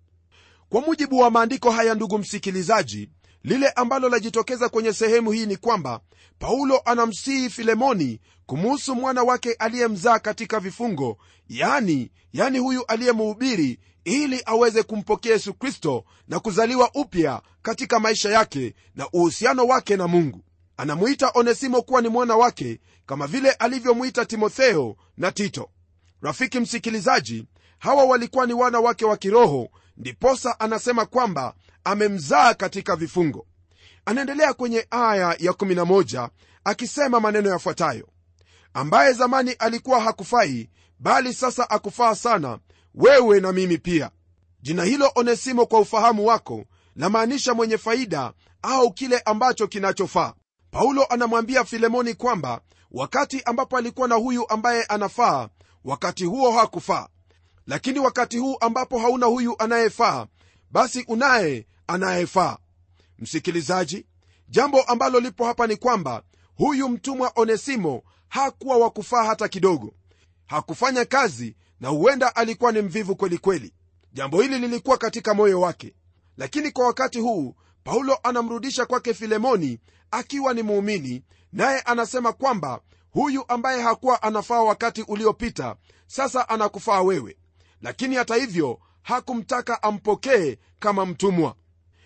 Kwa 0.69 0.81
mujibu 0.81 1.19
wa 1.19 1.31
maandiko 1.31 1.71
haya 1.71 1.95
ndugu 1.95 2.19
msikilizaji 2.19 3.11
lile 3.47 3.69
ambalo 3.69 4.09
lajitokeza 4.09 4.69
kwenye 4.69 4.93
sehemu 4.93 5.31
hii 5.33 5.47
ni 5.47 5.57
kwamba 5.57 6.01
paulo 6.39 6.81
anamsihi 6.85 7.51
filemoni 7.51 8.21
kumuhusu 8.47 8.95
mwana 8.95 9.23
wake 9.23 9.53
aliyemzaa 9.53 10.19
katika 10.19 10.61
vifungo 10.61 11.19
yani 11.49 12.11
yani 12.33 12.59
huyu 12.59 12.85
aliyemuhubiri 12.87 13.79
ili 14.05 14.43
aweze 14.47 14.83
kumpokea 14.83 15.33
yesu 15.33 15.55
kristo 15.55 16.05
na 16.29 16.41
kuzaliwa 16.41 16.91
upya 16.95 17.43
katika 17.63 18.01
maisha 18.01 18.31
yake 18.31 18.75
na 18.95 19.09
uhusiano 19.13 19.67
wake 19.67 19.97
na 19.97 20.09
mungu. 20.09 20.45
Anamuita 20.77 21.31
onesimo 21.35 21.83
kuwa 21.83 22.03
ni 22.03 22.09
mwana 22.09 22.37
wake 22.37 22.81
kama 23.07 23.27
vile 23.27 23.51
alivyomwita 23.51 24.25
timotheo 24.25 24.97
na 25.17 25.33
tito. 25.33 25.71
Rafiki 26.23 26.61
msikilizaji 26.61 27.45
hawa 27.79 28.05
walikuwa 28.05 28.47
ni 28.47 28.53
wana 28.53 28.81
wake 28.81 29.05
wa 29.05 29.17
kiroho 29.17 29.69
ndiposa 29.97 30.61
anasema 30.61 31.07
kwamba 31.07 31.55
amemzaa 31.85 32.55
katika 32.55 32.97
vifungo. 32.97 33.47
Anaendelea 34.05 34.55
kwenye 34.55 34.87
aya 34.91 35.37
ya 35.39 35.53
11 35.53 36.29
akisema 36.65 37.21
maneno 37.21 37.51
yafuatayo. 37.51 38.09
Ambaye 38.75 39.13
zamani 39.13 39.53
alikuwa 39.53 40.01
hakufai 40.01 40.71
bali 40.99 41.35
sasa 41.35 41.71
akufaa 41.71 42.15
sana 42.15 42.59
wewe 42.95 43.41
na 43.41 43.53
mimi 43.53 43.79
pia. 43.79 44.11
Jina 44.63 44.85
hilo 44.85 45.13
onesimo 45.15 45.67
kwa 45.67 45.81
ufahamu 45.81 46.27
wako 46.27 46.65
lamaanisha 46.97 47.55
mwenye 47.55 47.79
faida 47.79 48.33
au 48.63 48.93
kile 48.93 49.19
ambacho 49.19 49.67
kinachofaa. 49.67 50.33
Paulo 50.71 51.05
anamwambia 51.05 51.65
filemoni 51.65 52.15
kwamba 52.15 52.61
wakati 52.91 53.43
ambapo 53.43 53.77
alikuwa 53.77 54.09
na 54.09 54.15
huyu 54.15 54.49
ambaye 54.51 54.83
anafaa 54.85 55.49
wakati 55.85 56.25
huo 56.25 56.53
hakufaa 56.53 57.09
lakini 57.67 57.99
wakati 57.99 58.39
huu 58.39 58.57
ambapo 58.61 58.99
hauna 58.99 59.27
huyu 59.27 59.55
anayefaa 59.59 60.27
basi 60.71 61.05
unaye 61.09 61.67
anayefaa. 61.87 62.57
Msikilizaji 63.19 64.07
jambo 64.49 64.83
ambalo 64.83 65.21
lipo 65.21 65.45
hapa 65.45 65.67
ni 65.67 65.77
kwamba 65.77 66.23
huyu 66.57 66.89
mtumwa 66.89 67.33
onesimo 67.37 68.03
hakuwa 68.29 68.77
wa 68.77 68.91
kufaa 68.91 69.25
hata 69.25 69.49
kidogo. 69.49 69.95
Hakufanya 70.47 71.05
kazi 71.05 71.57
na 71.81 71.89
huenda 71.89 72.37
alikuwa 72.37 72.73
ni 72.73 72.83
mvivu 72.83 73.17
kwelikweli 73.17 73.59
kweli. 73.69 73.75
jambo 74.13 74.43
hili 74.43 74.59
lilikuwa 74.59 74.99
katika 74.99 75.35
moyo 75.35 75.61
wake. 75.61 75.95
Lakini 76.37 76.71
kwa 76.71 76.87
wakati 76.87 77.21
huu 77.21 77.55
paulo 77.85 78.19
anamrudisha 78.23 78.87
kwake 78.87 79.15
filemoni 79.15 79.79
akiwa 80.11 80.55
ni 80.55 80.63
muumini 80.63 81.23
naye 81.53 81.81
anasema 81.81 82.33
kwamba 82.33 82.81
huyu 83.11 83.45
ambaye 83.49 83.83
hakuwa 83.83 84.23
anafaa 84.23 84.63
wakati 84.63 85.03
uliopita 85.03 85.77
sasa 86.07 86.49
anakufaa 86.49 87.01
wewe 87.03 87.37
lakini 87.83 88.17
hata 88.17 88.35
hivyo 88.35 88.79
hakumtaka 89.03 89.83
ampokee 89.83 90.59
kama 90.79 91.07
mtumwa. 91.07 91.55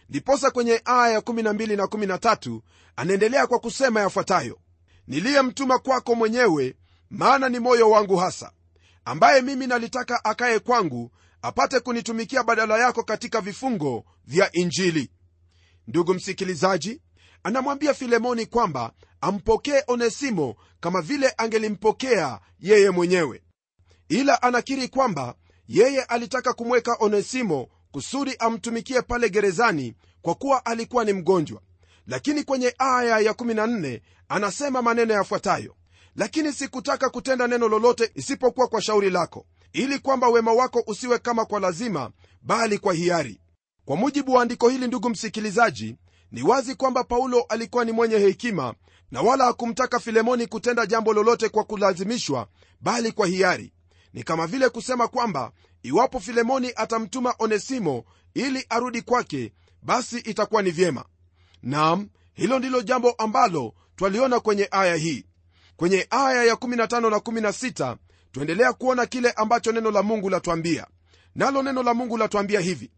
Ndiposa 0.09 0.51
kwenye 0.51 0.83
aya 0.85 1.13
ya 1.13 1.21
12 1.21 1.77
na 1.77 1.85
13 1.85 2.61
anaendelea 2.97 3.47
kwa 3.47 3.59
kusema 3.59 4.01
yafuatayo. 4.01 4.59
Niliyemtuma 5.07 5.79
kwako 5.79 6.15
mwenyewe 6.15 6.75
maana 7.11 7.49
ni 7.49 7.59
moyo 7.59 7.91
wangu 7.91 8.17
hasa 8.17 8.53
ambaye 9.05 9.43
mimi 9.43 9.67
nalitaka 9.67 10.25
akaye 10.25 10.59
kwangu 10.59 11.11
apate 11.43 11.81
kunitumikia 11.81 12.43
badala 12.43 12.79
yako 12.79 13.03
katika 13.03 13.41
vifungo 13.41 14.05
vya 14.25 14.53
injili. 14.53 15.11
Ndugu 15.87 16.15
msikilizaji 16.15 17.01
anamwambia 17.43 17.95
filemoni 17.95 18.47
kwamba 18.47 18.93
ampokee 19.21 19.83
onesimo 19.87 20.57
kama 20.81 21.03
vile 21.03 21.35
angelimpokea 21.37 22.41
yeye 22.61 22.91
mwenyewe. 22.91 23.43
Ila 24.09 24.43
anakiri 24.43 24.89
kwamba 24.89 25.35
yeye 25.71 26.03
alitaka 26.03 26.53
kumweka 26.53 26.97
onesimo 27.01 27.69
kusudi 27.93 28.37
amtumikie 28.39 29.03
pale 29.03 29.29
gerezani 29.31 29.95
kwa 30.23 30.35
kuwa 30.35 30.67
alikuwa 30.67 31.05
ni 31.05 31.13
mgonjwa. 31.13 31.61
Lakini 32.07 32.45
kwenye 32.45 32.75
aya 32.79 33.19
ya 33.19 33.33
14 33.33 34.01
anasema 34.29 34.83
maneno 34.83 35.15
yafuatayo. 35.15 35.77
Lakini 36.17 36.53
sikutaka 36.53 37.09
kutenda 37.11 37.47
neno 37.47 37.69
lolote 37.69 38.11
isipokuwa 38.15 38.69
kwa 38.69 38.83
shauri 38.83 39.11
lako 39.11 39.47
ili 39.73 39.99
kwamba 39.99 40.29
wema 40.29 40.53
wako 40.53 40.83
usiwe 40.87 41.19
kama 41.19 41.45
kwa 41.45 41.61
lazima 41.61 42.11
bali 42.43 42.79
kwa 42.79 42.95
hiari. 42.95 43.41
Kwa 43.85 43.97
mujibu 43.97 44.33
wa 44.33 44.43
andiko 44.43 44.69
hili 44.69 44.87
ndugu 44.87 45.11
msikilizaji 45.11 45.97
ni 46.33 46.43
wazi 46.43 46.75
kwamba 46.75 47.05
paulo 47.05 47.43
alikuwa 47.49 47.85
ni 47.85 47.93
mwenye 47.93 48.19
hekima 48.19 48.75
na 49.11 49.23
wala 49.23 49.45
hakumtaka 49.45 50.01
filemoni 50.01 50.47
kutenda 50.47 50.87
jambo 50.87 51.13
lolote 51.13 51.49
kwa 51.49 51.65
kulazimishwa 51.65 52.49
bali 52.81 53.13
kwa 53.13 53.27
hiari 53.27 53.73
ni 54.13 54.23
kama 54.23 54.47
vile 54.47 54.69
kusema 54.69 55.09
kwamba 55.09 55.53
iwapo 55.83 56.21
filemoni 56.21 56.73
atamtuma 56.77 57.35
onesimo 57.39 58.05
ili 58.35 58.67
arudi 58.69 59.03
kwake 59.03 59.53
basi 59.83 60.19
itakuwa 60.19 60.63
ni 60.63 60.71
vyema. 60.71 61.05
Nam 61.63 62.09
hilo 62.35 62.59
ndilo 62.59 62.83
jambo 62.83 63.11
ambalo 63.11 63.75
twaliona 63.97 64.41
kwenye 64.41 64.69
aya 64.71 64.97
hii. 64.97 65.25
Kwenye 65.77 66.07
aya 66.11 66.45
ya 66.45 66.55
15 66.55 67.11
na 67.11 67.17
16 67.51 67.97
tuendelea 68.33 68.73
kuona 68.73 69.07
kile 69.07 69.31
ambacho 69.31 69.73
neno 69.73 69.91
la 69.91 70.03
mungu 70.03 70.31
latwambia. 70.31 70.87
Nalo 71.35 71.63
neno 71.63 71.83
la 71.83 71.95
mungu 71.95 72.17
latwambia 72.17 72.61
hivi 72.61 72.91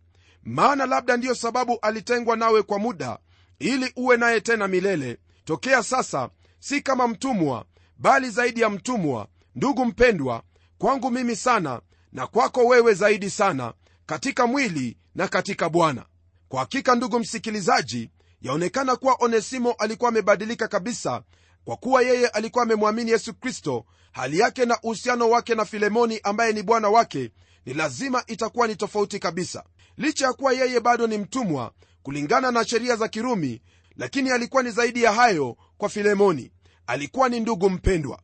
maana 0.45 0.87
labda 0.87 1.17
ndiyo 1.17 1.35
sababu 1.35 1.79
alitengwa 1.83 2.37
nawe 2.37 2.63
kwa 2.63 2.79
muda 2.79 3.19
ili 3.59 3.93
uwe 3.97 4.17
naye 4.17 4.41
tena 4.41 4.69
milele. 4.69 5.19
Tokea 5.45 5.83
sasa 5.83 6.31
si 6.61 6.81
kama 6.81 7.09
mtumwa 7.09 7.65
bali 7.99 8.31
zaidi 8.31 8.61
ya 8.61 8.71
mtumwa 8.71 9.29
ndugu 9.55 9.85
mpendwa 9.85 10.43
kwangu 10.83 11.11
mimi 11.11 11.37
sana 11.37 11.81
na 12.13 12.27
kwako 12.27 12.65
wewe 12.67 12.95
zaidi 12.95 13.31
sana 13.31 13.73
katika 14.07 14.47
mwili 14.47 14.97
na 15.15 15.29
katika 15.29 15.69
bwana. 15.69 16.07
Kwa 16.49 16.61
hakika 16.61 16.95
ndugu 16.95 17.19
msikilizaji 17.19 18.11
yaonekana 18.41 18.97
kuwa 18.97 19.17
onesimo 19.21 19.73
alikuwa 19.73 20.09
amebadilika 20.09 20.69
kabisa 20.69 21.23
kwa 21.65 21.77
kuwa 21.77 22.03
yeye 22.03 22.29
alikuwa 22.29 22.65
amemwamini 22.65 23.11
yesu 23.11 23.35
kristo. 23.35 23.85
Hali 24.13 24.39
yake 24.39 24.65
na 24.65 24.79
uhusiano 24.83 25.31
wake 25.31 25.55
na 25.55 25.65
filemoni 25.65 26.21
ambaye 26.23 26.53
ni 26.53 26.63
bwana 26.63 26.89
wake 26.89 27.31
ni 27.67 27.75
lazima 27.75 28.25
itakuwa 28.27 28.67
ni 28.69 28.77
tofauti 28.77 29.19
kabisa. 29.19 29.65
Licha 29.97 30.27
ya 30.27 30.33
kuwa 30.33 30.53
yeye 30.53 30.81
bado 30.81 31.07
ni 31.07 31.19
mtumwa 31.19 31.73
kulingana 32.03 32.51
na 32.51 32.65
sheria 32.65 32.97
za 32.97 33.09
kirumi 33.09 33.63
lakini 33.97 34.31
alikuwa 34.31 34.63
ni 34.63 34.71
zaidi 34.71 35.03
ya 35.03 35.13
hayo 35.13 35.57
kwa 35.79 35.89
filemoni. 35.89 36.53
Alikuwa 36.87 37.29
ni 37.29 37.41
ndugu 37.41 37.71
mpendwa 37.71 38.21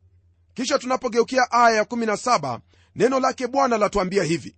kisha 0.58 0.78
tunapogeukia 0.78 1.50
aya 1.50 1.82
ya17 1.82 2.60
neno 2.96 3.20
lake 3.20 3.46
bwana 3.46 3.78
latuambia 3.78 4.22
hivi 4.22 4.56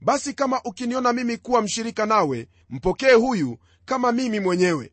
basi 0.00 0.32
kama 0.34 0.60
ukiniona 0.64 1.12
mimi 1.12 1.36
kuwa 1.36 1.62
mshirika 1.62 2.06
nawe 2.06 2.48
mpokee 2.70 3.12
huyu 3.12 3.58
kama 3.84 4.12
mimi 4.12 4.40
mwenyewe. 4.40 4.92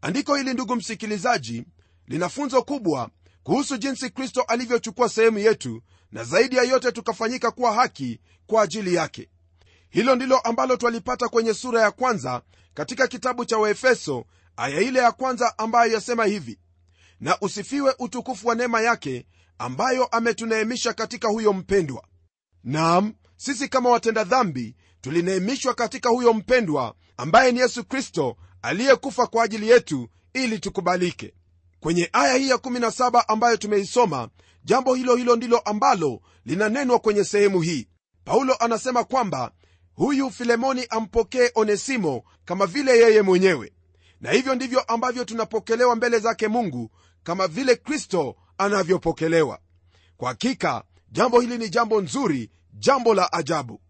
Andiko 0.00 0.36
hili 0.36 0.54
ndugu 0.54 0.76
msikilizaji 0.76 1.64
lina 2.06 2.28
funzo 2.28 2.62
kubwa 2.62 3.10
kuhusu 3.42 3.76
jinsi 3.76 4.10
kristo 4.10 4.42
alivyochukua 4.42 5.08
sehemu 5.08 5.38
yetu 5.38 5.82
na 6.12 6.24
zaidi 6.24 6.56
ya 6.56 6.62
yote 6.62 6.92
tukafanyika 6.92 7.50
kuwa 7.50 7.72
haki 7.72 8.20
kwa 8.46 8.62
ajili 8.62 8.94
yake. 8.94 9.28
Hilo 9.88 10.14
ndilo 10.16 10.38
ambalo 10.38 10.76
twalipata 10.76 11.28
kwenye 11.28 11.54
sura 11.54 11.82
ya 11.82 11.90
kwanza 11.90 12.42
katika 12.74 13.06
kitabu 13.06 13.44
cha 13.44 13.58
waefeso 13.58 14.24
aya 14.56 14.80
ile 14.80 14.98
ya 14.98 15.12
kwanza 15.12 15.58
ambayo 15.58 15.92
yasema 15.92 16.24
hivi 16.24 16.58
na 17.20 17.40
usifiwe 17.40 17.94
utukufu 17.98 18.48
wa 18.48 18.54
neema 18.54 18.80
yake 18.80 19.26
ambayo 19.58 20.04
ametuneemisha 20.06 20.92
katika 20.92 21.28
huyo 21.28 21.52
mpendwa. 21.52 22.04
Nam 22.64 23.14
sisi 23.36 23.68
kama 23.68 23.90
watenda 23.90 24.24
dhambi 24.24 24.76
tulineemishwa 25.00 25.74
katika 25.74 26.08
huyo 26.08 26.32
mpendwa 26.32 26.94
ambaye 27.16 27.52
ni 27.52 27.60
yesu 27.60 27.84
kristo 27.84 28.36
aliyekufa 28.62 29.26
kwa 29.26 29.44
ajili 29.44 29.68
yetu 29.68 30.08
ili 30.34 30.58
tukubalike. 30.58 31.34
Kwenye 31.80 32.08
aya 32.12 32.34
hii 32.34 32.48
ya 32.48 32.56
17 32.56 33.24
ambayo 33.28 33.56
tumeisoma 33.56 34.28
jambo 34.64 34.94
hilo 34.94 35.16
hilo 35.16 35.36
ndilo 35.36 35.58
ambalo 35.58 36.20
linanenwa 36.44 36.98
kwenye 36.98 37.24
sehemu 37.24 37.60
hii. 37.60 37.88
Paulo 38.24 38.54
anasema 38.60 39.04
kwamba 39.04 39.52
huyu 39.94 40.30
filemoni 40.30 40.86
ampokee 40.90 41.50
onesimo 41.54 42.24
kama 42.44 42.66
vile 42.66 42.98
yeye 42.98 43.22
mwenyewe. 43.22 43.72
Na 44.20 44.30
hivyo 44.30 44.54
ndivyo 44.54 44.80
ambavyo 44.80 45.24
tunapokelewa 45.24 45.96
mbele 45.96 46.18
zake 46.18 46.48
mungu 46.48 46.90
kama 47.22 47.48
vile 47.48 47.76
kristo 47.76 48.36
anavyopokelewa. 48.58 49.58
Kwa 50.16 50.28
hakika 50.28 50.84
jambo 51.12 51.40
hili 51.40 51.58
ni 51.58 51.68
jambo 51.68 52.00
nzuri 52.00 52.50
jambo 52.72 53.14
la 53.14 53.32
ajabu. 53.32 53.80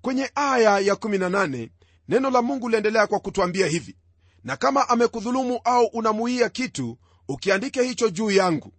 Kwenye 0.00 0.30
aya 0.34 0.78
ya 0.78 0.94
18 0.94 1.68
neno 2.08 2.30
la 2.30 2.42
mungu 2.42 2.68
liendelea 2.68 3.06
kwa 3.06 3.20
kutwambia 3.20 3.66
hivi 3.66 3.96
na 4.44 4.56
kama 4.56 4.88
amekudhulumu 4.88 5.60
au 5.64 5.84
unamuia 5.86 6.48
kitu 6.48 6.98
ukiandike 7.28 7.82
hicho 7.82 8.08
juu 8.10 8.30
yangu. 8.30 8.72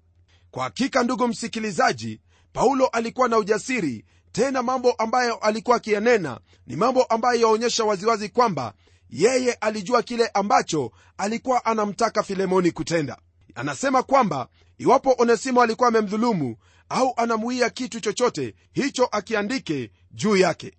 Kwa 0.51 0.63
hakika 0.63 1.03
ndugu 1.03 1.27
msikilizaji 1.27 2.21
paulo 2.53 2.87
alikuwa 2.87 3.27
na 3.27 3.37
ujasiri 3.37 4.05
tena 4.31 4.63
mambo 4.63 4.91
ambayo 4.91 5.35
alikuwa 5.35 5.77
akiyanena 5.77 6.39
ni 6.67 6.75
mambo 6.75 7.03
ambayo 7.03 7.41
yaonyesha 7.41 7.83
waziwazi 7.83 8.29
kwamba 8.29 8.73
yeye 9.09 9.53
alijua 9.53 10.03
kile 10.03 10.27
ambacho 10.27 10.91
alikuwa 11.17 11.65
anamtaka 11.65 12.23
filemoni 12.23 12.71
kutenda. 12.71 13.17
Anasema 13.55 14.03
kwamba 14.03 14.47
iwapo 14.77 15.15
onesimo 15.17 15.61
alikuwa 15.61 15.89
amemdhulumu 15.89 16.55
au 16.89 17.13
anamuia 17.17 17.69
kitu 17.69 17.99
chochote 17.99 18.55
hicho 18.73 19.05
akiandike 19.11 19.91
juu 20.11 20.37
yake. 20.37 20.73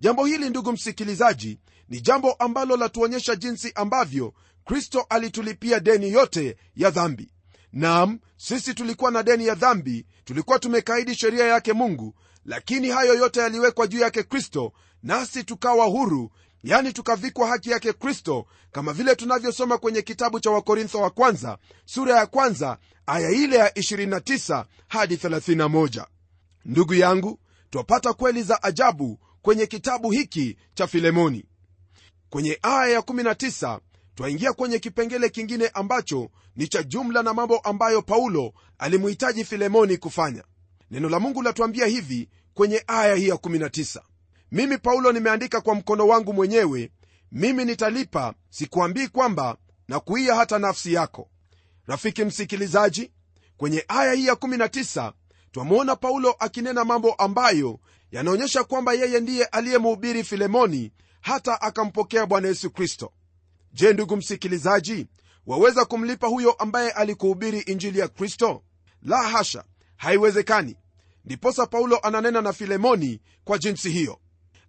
Jambo 0.00 0.24
hili 0.26 0.50
ndugu 0.50 0.72
msikilizaji 0.72 1.58
ni 1.88 2.00
jambo 2.00 2.32
ambalo 2.32 2.76
latuonyesha 2.76 3.36
jinsi 3.36 3.72
ambavyo 3.74 4.34
kristo 4.64 5.06
alitulipia 5.08 5.80
deni 5.80 6.12
yote 6.12 6.56
ya 6.76 6.90
dhambi. 6.90 7.30
Nam 7.72 8.18
sisi 8.36 8.74
tulikuwa 8.74 9.10
na 9.10 9.22
deni 9.22 9.46
ya 9.46 9.54
dhambi 9.54 10.06
tulikuwa 10.24 10.58
tumekaidi 10.58 11.14
sheria 11.14 11.44
yake 11.46 11.72
mungu 11.72 12.14
lakini 12.44 12.88
hayo 12.88 13.14
yote 13.14 13.40
yaliwekwa 13.40 13.86
juu 13.86 13.98
yake 13.98 14.22
kristo 14.22 14.72
nasi 15.02 15.44
tukawa 15.44 15.86
huru 15.86 16.30
yani 16.64 16.92
tukavikwa 16.92 17.48
haki 17.48 17.70
yake 17.70 17.92
kristo 17.92 18.46
kama 18.72 18.92
vile 18.92 19.16
tunavyosoma 19.16 19.78
kwenye 19.78 20.02
kitabu 20.02 20.40
cha 20.40 20.50
wakorintho 20.50 20.98
wa 21.00 21.10
kwanza 21.10 21.58
sura 21.84 22.16
ya 22.18 22.26
kwanza 22.26 22.78
aya 23.06 23.30
ile 23.30 23.56
ya 23.56 23.68
29 23.68 24.64
hadi 24.88 25.16
31 25.16 26.06
ndugu 26.64 26.94
yangu 26.94 27.38
twapata 27.70 28.12
kweli 28.12 28.42
za 28.42 28.62
ajabu 28.62 29.18
kwenye 29.42 29.66
kitabu 29.66 30.10
hiki 30.10 30.56
cha 30.74 30.86
filemoni. 30.86 31.44
Kwenye 32.30 32.58
aya 32.62 32.88
ya 32.94 33.00
19 33.00 33.78
twaingia 34.14 34.52
kwenye 34.52 34.78
kipengele 34.78 35.28
kingine 35.28 35.68
ambacho 35.68 36.30
ni 36.56 36.68
cha 36.68 36.82
jumla 36.82 37.22
na 37.22 37.34
mambo 37.34 37.58
ambayo 37.58 38.02
paulo 38.02 38.52
alimuhitaji 38.78 39.44
filemoni 39.44 39.96
kufanya. 39.96 40.44
Neno 40.90 41.08
la 41.08 41.20
mungu 41.20 41.42
latuambia 41.42 41.86
hivi 41.86 42.28
kwenye 42.54 42.84
aya 42.86 43.14
hii 43.14 43.28
ya 43.28 43.34
19 43.34 44.00
mimi 44.52 44.78
paulo 44.78 45.12
nimeandika 45.12 45.60
kwa 45.60 45.74
mkono 45.74 46.06
wangu 46.08 46.32
mwenyewe 46.32 46.90
mimi 47.32 47.64
nitalipa 47.64 48.34
sikuambii 48.50 49.08
kwamba 49.08 49.56
na 49.88 50.00
kuiya 50.00 50.34
hata 50.34 50.58
nafsi 50.58 50.92
yako. 50.92 51.28
Rafiki 51.86 52.24
msikilizaji 52.24 53.12
kwenye 53.56 53.84
aya 53.88 54.12
hii 54.12 54.26
ya 54.26 54.34
19 54.34 55.12
twamwona 55.52 55.96
paulo 55.96 56.34
akinena 56.38 56.84
mambo 56.84 57.12
ambayo 57.12 57.80
yanaonyesha 58.10 58.64
kwamba 58.64 58.92
yeye 58.92 59.20
ndiye 59.20 59.44
aliyemhubiri 59.44 60.24
filemoni 60.24 60.92
hata 61.20 61.60
akampokea 61.60 62.26
bwana 62.26 62.48
yesu 62.48 62.70
kristo. 62.70 63.12
Je 63.72 63.92
ndugu 63.92 64.16
msikilizaji 64.16 65.06
waweza 65.46 65.84
kumlipa 65.84 66.26
huyo 66.26 66.52
ambaye 66.52 66.90
alikuhubiri 66.90 67.60
injili 67.60 67.98
ya 67.98 68.08
kristo? 68.08 68.62
La 69.02 69.22
hasha 69.22 69.64
haiwezekani. 69.96 70.76
Ndiposa 71.24 71.66
paulo 71.66 71.98
ananena 72.02 72.40
na 72.42 72.52
filemoni 72.52 73.20
kwa 73.44 73.58
jinsi 73.58 73.90
hiyo 73.90 74.18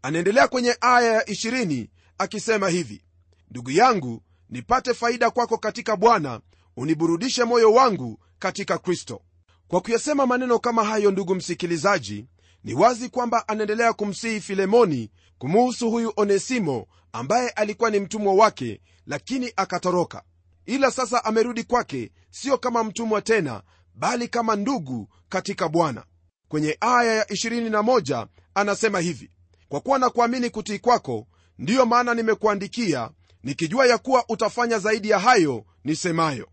anaendelea 0.04 0.48
kwenye 0.48 0.78
aya 0.82 1.14
ya 1.14 1.22
20 1.24 1.88
akisema 2.18 2.70
hivi 2.70 3.04
ndugu 3.52 3.72
yangu 3.72 4.24
nipate 4.50 4.94
faida 4.94 5.30
kwako 5.32 5.58
katika 5.58 5.96
bwana 5.96 6.42
uniburudishe 6.78 7.44
moyo 7.44 7.74
wangu 7.74 8.20
katika 8.40 8.78
kristo. 8.78 9.22
Kwa 9.68 9.82
kuyasema 9.82 10.26
maneno 10.26 10.60
kama 10.60 10.84
hayo 10.84 11.12
ndugu 11.12 11.36
msikilizaji 11.36 12.26
ni 12.64 12.74
wazi 12.74 13.10
kwamba 13.10 13.48
anaendelea 13.48 13.94
kumsihi 13.94 14.42
filemoni 14.42 15.12
kumuhusu 15.38 15.92
huyu 15.92 16.14
onesimo 16.16 16.88
ambaye 17.14 17.50
alikuwa 17.50 17.90
ni 17.90 18.00
mtumwa 18.00 18.34
wake 18.34 18.82
lakini 19.06 19.54
akatoroka. 19.56 20.24
Ila 20.66 20.92
sasa 20.92 21.26
amerudi 21.26 21.64
kwake 21.64 22.12
sio 22.30 22.58
kama 22.58 22.84
mtumwa 22.84 23.22
tena 23.22 23.64
bali 23.96 24.28
kama 24.28 24.56
ndugu 24.56 25.10
katika 25.30 25.70
bwana. 25.70 26.06
Kwenye 26.48 26.78
aya 26.80 27.14
ya 27.16 27.24
21 27.24 28.28
anasema 28.56 29.00
hivi 29.00 29.30
kwa 29.74 29.82
kuwa 29.82 30.00
na 30.00 30.10
kuamini 30.10 30.50
kutii 30.50 30.80
kwako 30.80 31.28
ndiyo 31.60 31.86
maana 31.86 32.14
nimekuandikia 32.14 33.10
nikijua 33.44 33.86
ya 33.88 33.98
kuwa 33.98 34.26
utafanya 34.30 34.80
zaidi 34.80 35.10
ya 35.10 35.20
hayo 35.20 35.66
nisemayo. 35.84 36.48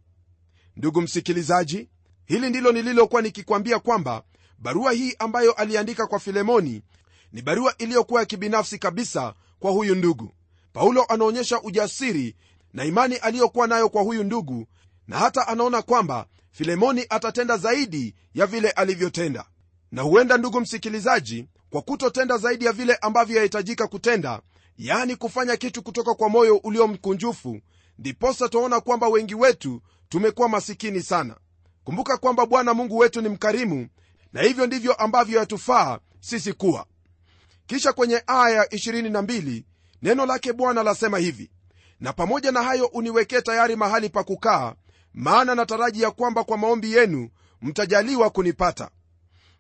Ndugu 0.77 1.01
msikilizaji 1.01 1.89
hili 2.25 2.51
ndilo 2.51 2.73
nililokuwa 2.73 3.23
nikikwambia 3.23 3.79
kwamba 3.79 4.23
barua 4.59 4.93
hii 4.93 5.15
ambayo 5.19 5.53
aliandika 5.53 6.07
kwa 6.07 6.19
filemoni 6.19 6.83
ni 7.33 7.43
barua 7.43 7.75
iliyokuwa 7.79 8.21
ya 8.21 8.27
kibinafsi 8.27 8.79
kabisa 8.79 9.35
kwa 9.59 9.71
huyu 9.71 9.95
ndugu. 9.95 10.35
Paulo 10.73 11.05
anaonyesha 11.05 11.63
ujasiri 11.63 12.37
na 12.73 12.85
imani 12.85 13.17
aliyokuwa 13.17 13.67
nayo 13.67 13.89
kwa 13.89 14.03
huyu 14.03 14.25
ndugu 14.25 14.67
na 15.09 15.19
hata 15.19 15.49
anaona 15.49 15.83
kwamba 15.83 16.27
filemoni 16.51 17.07
atatenda 17.09 17.57
zaidi 17.57 18.15
ya 18.35 18.47
vile 18.47 18.71
alivyotenda. 18.71 19.45
Na 19.93 20.03
huenda 20.03 20.37
ndugu 20.37 20.61
msikilizaji 20.61 21.47
kwa 21.71 21.83
kutotenda 21.83 22.39
zaidi 22.39 22.65
ya 22.65 22.73
vile 22.73 22.95
ambavyo 22.95 23.37
yahitajika 23.37 23.87
kutenda 23.87 24.41
yaani 24.79 25.17
kufanya 25.17 25.57
kitu 25.57 25.83
kutoka 25.83 26.15
kwa 26.15 26.29
moyo 26.29 26.57
ulio 26.57 26.87
mkunjufu 26.89 27.61
ndiposa 27.99 28.49
twaona 28.49 28.81
kwamba 28.81 29.09
wengi 29.09 29.35
wetu 29.35 29.83
tumekuwa 30.09 30.49
masikini 30.49 31.03
sana. 31.03 31.37
Kumbuka 31.85 32.17
kwamba 32.17 32.47
bwana 32.47 32.75
mungu 32.75 32.99
wetu 32.99 33.21
ni 33.21 33.29
mkarimu 33.29 33.89
na 34.33 34.43
hivyo 34.43 34.67
ndivyo 34.67 34.95
ambavyo 34.95 35.39
yatufaa 35.39 35.99
sisi 36.21 36.53
kuwa. 36.53 36.87
Kisha 37.67 37.93
kwenye 37.93 38.23
aya 38.27 38.65
22 38.65 39.63
neno 40.03 40.27
lake 40.27 40.53
bwana 40.53 40.83
lasema 40.83 41.19
hivi 41.19 41.51
na 42.01 42.13
pamoja 42.13 42.53
na 42.53 42.63
hayo 42.63 42.87
uniwekee 42.87 43.41
tayari 43.41 43.77
mahali 43.77 44.09
pa 44.09 44.25
kukaa 44.25 44.75
maana 45.15 45.55
nataraji 45.55 46.03
ya 46.03 46.11
kwamba 46.11 46.45
kwa 46.45 46.59
maombi 46.59 46.93
yenu 46.93 47.29
mtajaliwa 47.63 48.31
kunipata. 48.31 48.91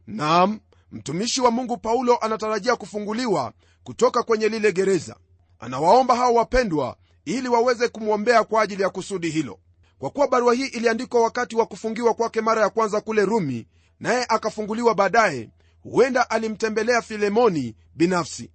Naam 0.06 0.60
mtumishi 0.92 1.40
wa 1.40 1.50
mungu 1.50 1.76
paulo 1.76 2.16
anatarajia 2.18 2.76
kufunguliwa 2.76 3.52
kutoka 3.84 4.22
kwenye 4.22 4.48
lile 4.48 4.72
gereza. 4.72 5.16
Anawaomba 5.58 6.16
hao 6.16 6.34
wapendwa 6.34 6.96
ili 7.24 7.48
waweze 7.48 7.88
kumwombea 7.88 8.44
kwa 8.44 8.62
ajili 8.62 8.82
ya 8.82 8.90
kusudi 8.90 9.30
hilo. 9.30 9.58
Kwa 9.98 10.10
kuwa 10.10 10.28
barua 10.28 10.54
hii 10.54 10.66
iliandikwa 10.66 11.22
wakati 11.22 11.56
wa 11.56 11.66
kufungiwa 11.66 12.14
kwake 12.14 12.40
mara 12.40 12.62
ya 12.62 12.68
kwanza 12.70 13.00
kule 13.00 13.24
rumi 13.24 13.66
naye 14.00 14.26
akafunguliwa 14.28 14.94
baadaye 14.94 15.48
huenda 15.82 16.30
alimtembelea 16.30 17.02
filemoni 17.02 17.76
binafsi. 17.94 18.50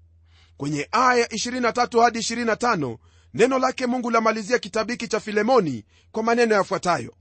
Kwenye 0.57 0.87
aya 0.91 1.25
23 1.25 2.01
hadi 2.03 2.19
25 2.19 2.97
neno 3.33 3.59
lake 3.59 3.85
mungu 3.85 4.09
lamalizia 4.11 4.59
kitabu 4.59 4.91
hiki 4.91 5.07
cha 5.07 5.19
filemoni 5.19 5.85
kwa 6.11 6.23
maneno 6.23 6.55
yafuatayo. 6.55 7.13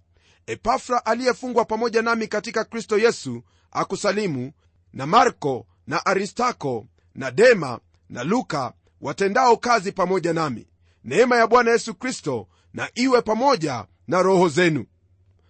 Epafra 0.46 1.06
aliyefungwa 1.06 1.64
pamoja 1.64 2.02
nami 2.02 2.26
katika 2.28 2.64
kristo 2.64 2.98
yesu 2.98 3.42
akusalimu 3.70 4.52
na 4.94 5.06
marko 5.06 5.66
na 5.86 6.06
aristako 6.06 6.86
na 7.14 7.30
dema 7.30 7.80
na 8.10 8.24
luka 8.24 8.72
watendao 9.00 9.56
kazi 9.56 9.92
pamoja 9.92 10.32
nami. 10.32 10.66
Neema 11.04 11.36
ya 11.36 11.46
bwana 11.46 11.70
yesu 11.70 11.94
kristo 11.94 12.48
na 12.74 12.88
iwe 12.94 13.22
pamoja 13.22 13.86
na 14.08 14.22
roho 14.22 14.48
zenu. 14.48 14.86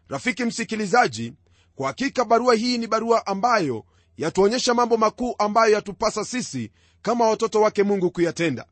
Rafiki 0.09 0.44
msikilizaji 0.44 1.33
kwa 1.74 1.87
hakika 1.87 2.24
barua 2.24 2.54
hii 2.54 2.78
ni 2.78 2.87
barua 2.87 3.26
ambayo 3.26 3.85
yatuonyesha 4.16 4.74
mambo 4.74 4.96
makuu 4.96 5.35
ambayo 5.38 5.72
yatupasa 5.72 6.24
sisi 6.24 6.70
kama 7.02 7.28
watoto 7.28 7.61
wake 7.61 7.83
mungu 7.83 8.11
kuyatenda. 8.11 8.66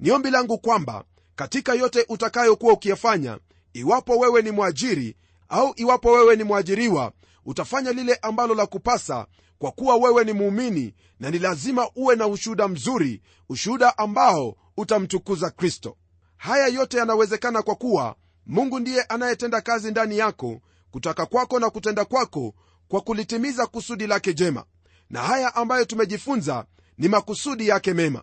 Ni 0.00 0.10
ombi 0.10 0.30
langu 0.30 0.58
kwamba 0.58 1.04
katika 1.36 1.74
yote 1.74 2.06
utakayokuwa 2.08 2.72
ukiyafanya 2.72 3.38
iwapo 3.72 4.18
wewe 4.18 4.42
ni 4.42 4.50
mwajiri 4.50 5.16
au 5.48 5.72
iwapo 5.76 6.12
wewe 6.12 6.36
ni 6.36 6.44
mwajiriwa 6.44 7.12
utafanya 7.44 7.92
lile 7.92 8.14
ambalo 8.22 8.54
la 8.54 8.66
kupasa 8.66 9.26
kwa 9.58 9.70
kuwa 9.72 9.96
wewe 9.96 10.24
ni 10.24 10.32
muumini 10.32 10.94
na 11.20 11.30
ni 11.30 11.38
lazima 11.38 11.88
uwe 11.96 12.16
na 12.16 12.26
ushuhuda 12.26 12.68
mzuri 12.68 13.22
ushuhuda 13.48 13.98
ambao 13.98 14.56
utamtukuza 14.76 15.50
kristo. 15.50 15.96
Haya 16.36 16.66
yote 16.66 16.98
yanawezekana 16.98 17.62
kwa 17.62 17.74
kuwa 17.74 18.16
mungu 18.46 18.80
ndiye 18.80 19.02
anayetenda 19.02 19.60
kazi 19.60 19.90
ndani 19.90 20.18
yako 20.18 20.60
kutaka 20.90 21.26
kwako 21.26 21.58
na 21.60 21.70
kutenda 21.70 22.04
kwako 22.04 22.54
kwa 22.88 23.00
kulitimiza 23.00 23.66
kusudi 23.66 24.06
lake 24.06 24.34
jema. 24.34 24.64
Na 25.10 25.22
haya 25.22 25.54
ambayo 25.54 25.84
tumejifunza 25.84 26.66
ni 26.98 27.08
makusudi 27.08 27.68
yake 27.68 27.94
mema. 27.94 28.22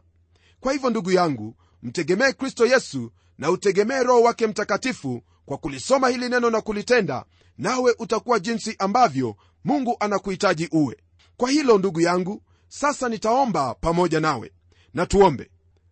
Kwa 0.60 0.74
hivyo 0.74 0.90
ndugu 0.90 1.12
yangu 1.12 1.56
mtegemee 1.84 2.32
kristo 2.32 2.66
yesu 2.66 3.12
na 3.38 3.52
utegemee 3.52 4.04
roho 4.04 4.22
wake 4.22 4.48
mtakatifu 4.48 5.22
kwa 5.46 5.58
kulisoma 5.58 6.10
hili 6.10 6.30
neno 6.30 6.50
na 6.50 6.62
kulitenda 6.62 7.26
nawe 7.60 7.96
utakuwa 8.00 8.40
jinsi 8.40 8.76
ambavyo 8.80 9.36
mungu 9.64 9.98
anakuhitaji 10.00 10.68
uwe. 10.72 10.98
Kwa 11.38 11.50
hilo 11.50 11.78
ndugu 11.78 12.02
yangu 12.02 12.44
sasa 12.68 13.10
nitaomba 13.10 13.76
pamoja 13.76 14.20
nawe. 14.20 14.52
Na 14.94 15.06
tuombe. 15.06 15.52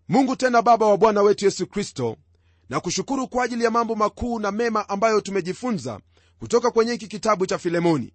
Mungu 0.10 0.36
tena 0.36 0.62
baba 0.62 0.86
wa 0.86 0.98
bwana 0.98 1.22
wetu 1.22 1.46
yesu 1.46 1.68
kristo 1.68 2.18
na 2.70 2.80
kushukuru 2.80 3.28
kwa 3.28 3.44
ajili 3.44 3.64
ya 3.64 3.72
mambo 3.72 3.96
makuu 3.96 4.40
na 4.40 4.52
mema 4.52 4.90
ambayo 4.90 5.22
tumejifunza 5.22 6.00
kutoka 6.40 6.72
kwenye 6.72 6.92
hiki 6.92 7.08
kitabu 7.08 7.46
cha 7.46 7.58
filemoni. 7.58 8.14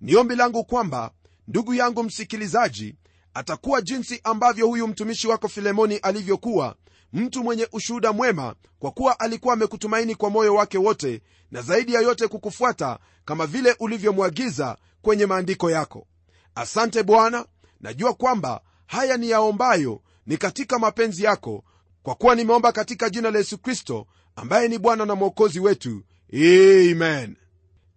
Ni 0.00 0.16
ombi 0.16 0.36
langu 0.36 0.64
kwamba 0.64 1.10
ndugu 1.48 1.74
yangu 1.74 2.02
msikilizaji 2.02 2.94
atakuwa 3.34 3.82
jinsi 3.82 4.20
ambavyo 4.24 4.66
huyu 4.66 4.88
mtumishi 4.88 5.28
wako 5.28 5.48
filemoni 5.48 5.96
alivyokuwa 5.96 6.76
mtu 7.12 7.44
mwenye 7.44 7.68
ushuhuda 7.72 8.12
mwema 8.12 8.54
kwa 8.78 8.90
kuwa 8.90 9.20
alikuwa 9.20 9.54
amekutumaini 9.54 10.14
kwa 10.14 10.30
moyo 10.30 10.54
wake 10.54 10.78
wote 10.78 11.22
na 11.50 11.62
zaidi 11.62 11.94
ya 11.94 12.00
yote 12.00 12.28
kukufuata 12.28 12.98
kama 13.24 13.46
vile 13.46 13.76
ulivyomwagiza 13.78 14.76
kwenye 15.02 15.26
maandiko 15.26 15.70
yako. 15.70 16.06
Asante 16.54 17.02
bwana 17.02 17.46
najua 17.80 18.14
kwamba 18.14 18.60
haya 18.86 19.16
ni 19.16 19.30
yaombayo 19.30 20.02
ni 20.26 20.36
katika 20.36 20.78
mapenzi 20.78 21.24
yako 21.24 21.64
kwa 22.02 22.14
kuwa 22.14 22.34
nimeomba 22.34 22.72
katika 22.72 23.10
jina 23.10 23.30
la 23.30 23.38
yesu 23.38 23.58
kristo 23.58 24.06
ambaye 24.36 24.68
ni 24.68 24.78
bwana 24.78 25.06
na 25.06 25.14
mwokozi 25.14 25.60
wetu. 25.60 26.02
Amen. 26.32 27.36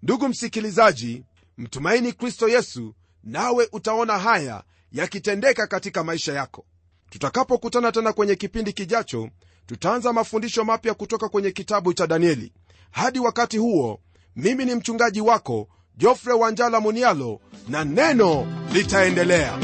Ndugu 0.03 0.27
msikilizaji 0.29 1.23
mtumaini 1.57 2.13
kristo 2.13 2.47
yesu 2.49 2.95
nawe 3.23 3.69
utaona 3.71 4.19
haya 4.19 4.63
yakitendeka 4.91 5.67
katika 5.67 6.03
maisha 6.03 6.33
yako 6.33 6.65
tutakapokutana 7.13 7.91
tena 7.91 8.13
kwenye 8.13 8.35
kipindi 8.35 8.73
kijacho 8.73 9.29
tutaanza 9.65 10.13
mafundisho 10.13 10.63
mapya 10.63 10.93
kutoka 10.93 11.29
kwenye 11.29 11.51
kitabu 11.51 11.93
cha 11.93 12.07
danieli. 12.07 12.53
Hadi 12.91 13.19
wakati 13.19 13.57
huo 13.57 13.99
mimi 14.35 14.65
ni 14.65 14.75
mchungaji 14.75 15.21
wako 15.21 15.67
jofre 15.97 16.33
wanjala 16.33 16.79
munialo 16.79 17.39
na 17.69 17.83
neno 17.85 18.47
litaendelea 18.73 19.59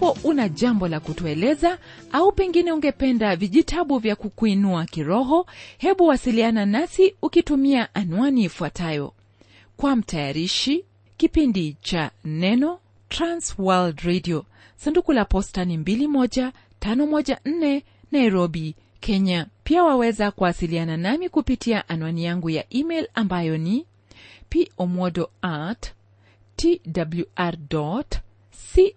iwapo 0.00 0.28
una 0.28 0.48
jambo 0.48 0.88
la 0.88 1.00
kutueleza 1.00 1.78
au 2.12 2.32
pengine 2.32 2.72
ungependa 2.72 3.36
vijitabu 3.36 3.98
vya 3.98 4.16
kukuinua 4.16 4.84
kiroho 4.84 5.46
hebu 5.78 6.06
wasiliana 6.06 6.66
nasi 6.66 7.14
ukitumia 7.22 7.94
anwani 7.94 8.44
ifuatayo. 8.44 9.12
Kwa 9.76 9.96
mtayarishi 9.96 10.84
kipindi 11.16 11.76
cha 11.82 12.10
neno 12.24 12.78
transworld 13.08 14.00
radio. 14.00 14.44
Sanduku 14.76 15.12
la 15.12 15.24
posta 15.24 15.64
ni 15.64 15.76
21514 15.76 17.82
nairobi 18.12 18.74
kenya. 19.00 19.46
Pia 19.64 19.84
waweza 19.84 20.30
kuwasiliana 20.30 20.96
nami 20.96 21.28
kupitia 21.28 21.88
anwani 21.88 22.24
yangu 22.24 22.50
ya 22.50 22.64
email 22.70 23.08
ambayo 23.14 23.58
ni 23.58 23.86
pomodo 24.76 25.30
at 25.42 25.92
twr 26.56 27.56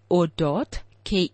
co 0.09 0.65
ke 1.09 1.31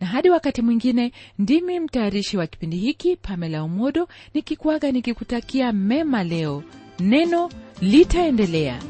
na 0.00 0.06
hadi 0.06 0.30
wakati 0.30 0.62
mwingine 0.62 1.12
ndimi 1.38 1.80
mtayarishi 1.80 2.36
wa 2.36 2.46
kipindi 2.46 2.76
hiki 2.76 3.16
pamela 3.16 3.64
umodo 3.64 4.08
nikikuaga 4.34 4.92
nikikutakia 4.92 5.72
mema 5.72 6.24
leo. 6.24 6.62
Neno 7.00 7.50
litaendelea 7.80 8.82